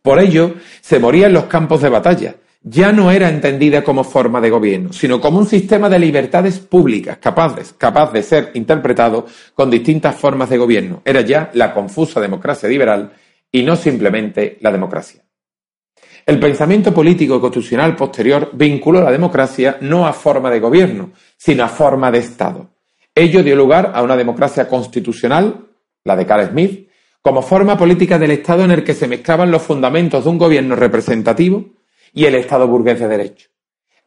Por 0.03 0.21
ello, 0.21 0.55
se 0.83 0.99
moría 0.99 1.27
en 1.27 1.33
los 1.33 1.45
campos 1.45 1.81
de 1.81 1.89
batalla. 1.89 2.37
Ya 2.69 2.91
no 2.91 3.13
era 3.13 3.29
entendida 3.29 3.85
como 3.85 4.03
forma 4.03 4.41
de 4.41 4.51
gobierno, 4.51 4.93
sino 4.93 5.21
como 5.21 5.39
un 5.39 5.47
sistema 5.47 5.89
de 5.89 6.01
libertades 6.01 6.59
públicas 6.59 7.19
capaces, 7.19 7.73
capaz 7.79 8.13
de 8.13 8.25
ser 8.25 8.51
interpretado 8.55 9.25
con 9.55 9.71
distintas 9.71 10.17
formas 10.17 10.51
de 10.51 10.59
gobierno. 10.59 11.01
Era 11.05 11.21
ya 11.21 11.49
la 11.55 11.73
confusa 11.73 12.21
democracia 12.21 12.69
liberal 12.69 13.13
y 13.53 13.63
no 13.63 13.77
simplemente 13.77 14.59
la 14.63 14.73
democracia. 14.73 15.23
El 16.27 16.41
pensamiento 16.41 16.93
político 16.93 17.41
constitucional 17.41 17.95
posterior 17.95 18.51
vinculó 18.53 19.01
la 19.01 19.13
democracia 19.13 19.79
no 19.81 20.05
a 20.05 20.13
forma 20.13 20.51
de 20.51 20.59
gobierno, 20.59 21.13
sino 21.37 21.63
a 21.63 21.69
forma 21.69 22.11
de 22.11 22.19
Estado. 22.19 22.71
Ello 23.15 23.45
dio 23.45 23.55
lugar 23.55 23.93
a 23.95 24.03
una 24.03 24.17
democracia 24.17 24.67
constitucional, 24.67 25.69
la 26.03 26.17
de 26.17 26.27
Carl 26.27 26.49
Smith, 26.49 26.89
como 27.23 27.43
forma 27.43 27.79
política 27.79 28.19
del 28.19 28.33
Estado 28.33 28.65
en 28.65 28.73
el 28.73 28.83
que 28.83 28.95
se 28.95 29.07
mezclaban 29.07 29.53
los 29.53 29.63
fundamentos 29.63 30.25
de 30.25 30.31
un 30.31 30.39
gobierno 30.39 30.75
representativo 30.75 31.76
y 32.17 32.25
el 32.25 32.35
Estado 32.35 32.67
burgués 32.67 32.99
de 32.99 33.07
derecho. 33.07 33.51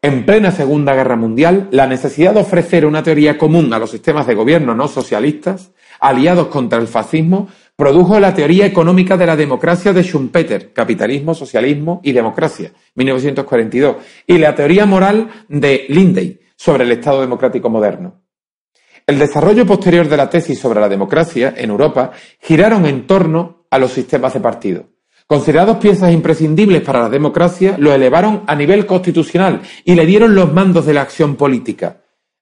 En 0.02 0.26
plena 0.26 0.52
Segunda 0.52 0.94
Guerra 0.94 1.16
Mundial, 1.16 1.70
la 1.72 1.88
necesidad 1.88 2.34
de 2.34 2.42
ofrecer 2.42 2.86
una 2.86 3.04
teoría 3.04 3.38
común 3.38 3.74
a 3.74 3.80
los 3.80 3.92
sistemas 3.92 4.28
de 4.28 4.36
gobierno 4.36 4.76
no 4.76 4.90
socialistas, 4.90 5.72
aliados 6.02 6.48
contra 6.48 6.80
el 6.80 6.88
fascismo, 6.88 7.48
Produjo 7.80 8.20
la 8.20 8.34
teoría 8.34 8.66
económica 8.66 9.16
de 9.16 9.26
la 9.26 9.38
democracia 9.38 9.94
de 9.94 10.04
Schumpeter, 10.04 10.74
Capitalismo, 10.74 11.34
Socialismo 11.34 12.02
y 12.04 12.12
Democracia, 12.12 12.74
1942, 12.96 13.96
y 14.28 14.38
la 14.38 14.54
teoría 14.54 14.86
moral 14.86 15.30
de 15.48 15.86
Lindey 15.88 16.42
sobre 16.58 16.84
el 16.84 16.92
Estado 16.92 17.22
democrático 17.22 17.70
moderno. 17.70 18.22
El 19.08 19.18
desarrollo 19.18 19.66
posterior 19.66 20.10
de 20.10 20.18
la 20.18 20.30
tesis 20.30 20.60
sobre 20.60 20.82
la 20.82 20.90
democracia 20.90 21.54
en 21.56 21.70
Europa 21.70 22.12
giraron 22.42 22.86
en 22.86 23.08
torno 23.08 23.66
a 23.72 23.80
los 23.80 23.94
sistemas 23.94 24.34
de 24.34 24.42
partido. 24.42 24.84
Considerados 25.32 25.78
piezas 25.78 26.12
imprescindibles 26.12 26.82
para 26.82 27.02
la 27.02 27.10
democracia, 27.10 27.76
lo 27.78 27.94
elevaron 27.94 28.46
a 28.48 28.56
nivel 28.56 28.88
constitucional 28.88 29.62
y 29.86 29.94
le 29.94 30.08
dieron 30.08 30.34
los 30.34 30.52
mandos 30.52 30.88
de 30.88 30.94
la 30.96 31.04
acción 31.04 31.36
política, 31.36 32.02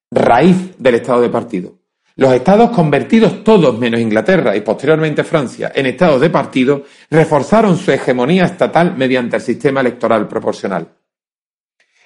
raíz 0.10 0.78
del 0.78 0.95
Estado 0.95 1.19
de 1.19 1.28
partido. 1.28 1.80
Los 2.15 2.32
estados 2.32 2.69
convertidos 2.69 3.43
todos 3.43 3.78
menos 3.78 4.00
Inglaterra 4.00 4.56
y 4.56 4.62
posteriormente 4.62 5.26
Francia 5.26 5.69
en 5.76 5.86
estados 5.86 6.21
de 6.21 6.30
partido 6.30 6.84
reforzaron 7.10 7.76
su 7.76 7.91
hegemonía 7.91 8.45
estatal 8.45 8.95
mediante 8.95 9.36
el 9.36 9.41
sistema 9.41 9.82
electoral 9.82 10.26
proporcional. 10.26 10.88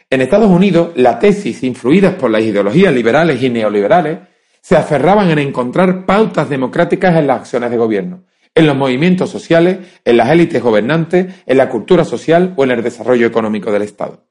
En 0.10 0.22
Estados 0.22 0.50
Unidos, 0.50 0.94
la 0.96 1.20
tesis, 1.20 1.62
influidas 1.62 2.16
por 2.16 2.32
las 2.32 2.42
ideologías 2.42 2.92
liberales 2.92 3.44
y 3.44 3.52
neoliberales, 3.52 4.18
se 4.60 4.76
aferraban 4.76 5.30
en 5.30 5.38
encontrar 5.38 6.08
pautas 6.08 6.50
democráticas 6.50 7.16
en 7.18 7.28
las 7.28 7.42
acciones 7.42 7.70
de 7.70 7.78
gobierno, 7.78 8.24
en 8.54 8.68
los 8.68 8.76
movimientos 8.76 9.30
sociales, 9.30 9.80
en 10.04 10.18
las 10.18 10.30
élites 10.30 10.62
gobernantes, 10.62 11.34
en 11.46 11.58
la 11.58 11.70
cultura 11.70 12.04
social 12.04 12.54
o 12.58 12.64
en 12.64 12.72
el 12.72 12.84
desarrollo 12.84 13.28
económico 13.28 13.72
del 13.72 13.84
Estado. 13.84 14.26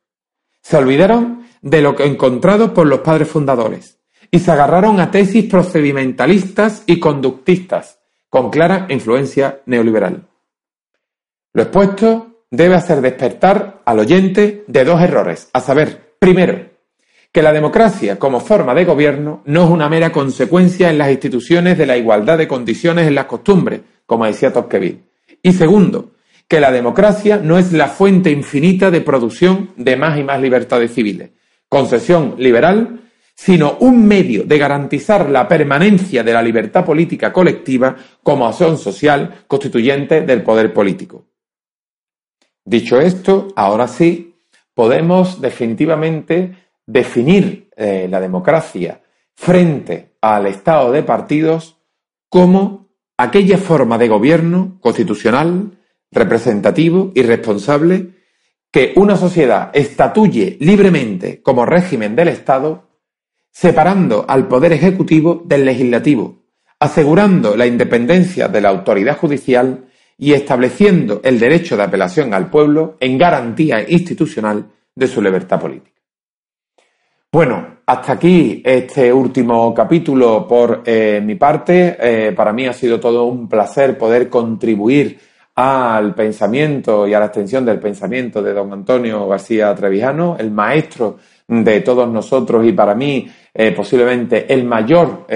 Se 0.62 0.76
olvidaron 0.76 1.46
de 1.62 1.80
lo 1.80 1.98
encontrado 2.00 2.74
por 2.74 2.86
los 2.86 3.00
padres 3.00 3.28
fundadores, 3.28 3.98
y 4.30 4.38
se 4.38 4.50
agarraron 4.50 5.00
a 5.00 5.10
tesis 5.10 5.46
procedimentalistas 5.46 6.84
y 6.86 7.00
conductistas, 7.00 7.98
con 8.28 8.50
clara 8.50 8.86
influencia 8.90 9.60
neoliberal. 9.66 10.28
Lo 11.52 11.62
expuesto 11.62 12.44
debe 12.50 12.76
hacer 12.76 13.00
despertar 13.00 13.82
al 13.84 13.98
oyente 13.98 14.64
de 14.66 14.84
dos 14.84 15.00
errores, 15.00 15.50
a 15.52 15.60
saber, 15.60 16.14
primero, 16.18 16.70
que 17.32 17.42
la 17.42 17.52
democracia 17.52 18.18
como 18.18 18.40
forma 18.40 18.74
de 18.74 18.84
gobierno 18.84 19.42
no 19.46 19.64
es 19.64 19.70
una 19.70 19.88
mera 19.88 20.10
consecuencia 20.10 20.90
en 20.90 20.98
las 20.98 21.10
instituciones 21.10 21.78
de 21.78 21.86
la 21.86 21.96
igualdad 21.96 22.38
de 22.38 22.48
condiciones 22.48 23.06
en 23.06 23.14
las 23.14 23.26
costumbres, 23.26 23.80
como 24.10 24.26
decía 24.26 24.52
Tocqueville. 24.52 25.04
Y 25.40 25.52
segundo, 25.52 26.14
que 26.48 26.58
la 26.58 26.72
democracia 26.72 27.36
no 27.36 27.58
es 27.58 27.72
la 27.72 27.86
fuente 27.86 28.32
infinita 28.32 28.90
de 28.90 29.02
producción 29.02 29.70
de 29.76 29.96
más 29.96 30.18
y 30.18 30.24
más 30.24 30.40
libertades 30.40 30.92
civiles. 30.92 31.30
Concesión 31.68 32.34
liberal 32.36 33.02
sino 33.36 33.76
un 33.78 34.04
medio 34.04 34.42
de 34.42 34.58
garantizar 34.58 35.30
la 35.30 35.46
permanencia 35.46 36.24
de 36.24 36.32
la 36.32 36.42
libertad 36.42 36.84
política 36.84 37.32
colectiva 37.32 37.96
como 38.20 38.48
acción 38.48 38.76
social 38.76 39.44
constituyente 39.46 40.22
del 40.22 40.42
poder 40.42 40.74
político. 40.74 41.26
Dicho 42.64 43.00
esto, 43.00 43.46
ahora 43.54 43.86
sí, 43.86 44.34
podemos 44.74 45.40
definitivamente 45.40 46.56
definir 46.84 47.70
eh, 47.76 48.08
la 48.10 48.20
democracia 48.20 49.00
frente 49.36 50.16
al 50.20 50.46
Estado 50.46 50.90
de 50.90 51.04
partidos 51.04 51.78
como 52.28 52.89
aquella 53.22 53.58
forma 53.58 53.98
de 53.98 54.08
gobierno 54.08 54.78
constitucional, 54.80 55.78
representativo 56.10 57.12
y 57.14 57.22
responsable 57.22 58.10
que 58.70 58.92
una 58.96 59.16
sociedad 59.16 59.70
estatuye 59.74 60.56
libremente 60.60 61.42
como 61.42 61.66
régimen 61.66 62.16
del 62.16 62.28
Estado 62.28 62.88
separando 63.50 64.24
al 64.28 64.48
Poder 64.48 64.72
Ejecutivo 64.72 65.42
del 65.44 65.64
Legislativo, 65.64 66.44
asegurando 66.78 67.56
la 67.56 67.66
independencia 67.66 68.48
de 68.48 68.60
la 68.60 68.68
autoridad 68.70 69.18
judicial 69.18 69.86
y 70.16 70.32
estableciendo 70.32 71.20
el 71.24 71.38
derecho 71.38 71.76
de 71.76 71.82
apelación 71.82 72.32
al 72.32 72.48
pueblo 72.48 72.96
en 73.00 73.18
garantía 73.18 73.84
institucional 73.88 74.70
de 74.94 75.06
su 75.08 75.20
libertad 75.20 75.60
política. 75.60 75.99
Bueno, 77.32 77.76
hasta 77.86 78.14
aquí 78.14 78.60
este 78.64 79.12
último 79.12 79.72
capítulo 79.72 80.48
por 80.48 80.82
eh, 80.84 81.22
mi 81.24 81.36
parte. 81.36 81.96
Eh, 82.00 82.32
para 82.32 82.52
mí 82.52 82.66
ha 82.66 82.72
sido 82.72 82.98
todo 82.98 83.26
un 83.26 83.48
placer 83.48 83.96
poder 83.96 84.28
contribuir 84.28 85.16
al 85.54 86.12
pensamiento 86.12 87.06
y 87.06 87.14
a 87.14 87.20
la 87.20 87.26
extensión 87.26 87.64
del 87.64 87.78
pensamiento 87.78 88.42
de 88.42 88.52
don 88.52 88.72
Antonio 88.72 89.28
García 89.28 89.72
Trevijano, 89.76 90.38
el 90.40 90.50
maestro 90.50 91.18
de 91.46 91.80
todos 91.82 92.08
nosotros 92.08 92.66
y 92.66 92.72
para 92.72 92.96
mí 92.96 93.30
eh, 93.54 93.70
posiblemente 93.70 94.52
el 94.52 94.64
mayor 94.64 95.26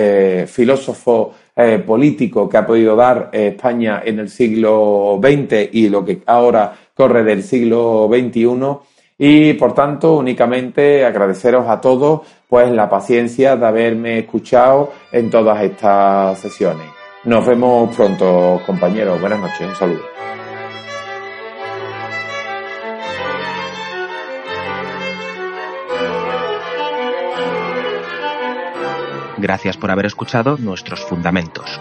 filósofo 0.48 1.33
político 1.87 2.48
que 2.48 2.57
ha 2.57 2.66
podido 2.66 2.96
dar 2.96 3.30
España 3.33 4.02
en 4.04 4.18
el 4.18 4.28
siglo 4.28 5.20
XX 5.22 5.68
y 5.70 5.88
lo 5.88 6.04
que 6.04 6.22
ahora 6.26 6.74
corre 6.92 7.22
del 7.22 7.44
siglo 7.44 8.11
XXI. 8.12 8.93
Y 9.18 9.55
por 9.55 9.74
tanto, 9.74 10.16
únicamente 10.16 11.05
agradeceros 11.05 11.68
a 11.68 11.81
todos 11.81 12.22
pues 12.48 12.70
la 12.70 12.88
paciencia 12.88 13.57
de 13.57 13.66
haberme 13.66 14.18
escuchado 14.18 14.92
en 15.12 15.31
todas 15.31 15.62
estas 15.62 16.38
sesiones. 16.38 16.87
Nos 17.24 17.46
vemos 17.46 17.94
pronto, 17.94 18.61
compañeros. 18.66 19.20
Buenas 19.20 19.40
noches. 19.40 19.68
Un 19.68 19.74
saludo. 19.77 20.14
Gracias 29.38 29.77
por 29.77 29.90
haber 29.90 30.07
escuchado 30.07 30.57
nuestros 30.59 31.05
fundamentos. 31.05 31.81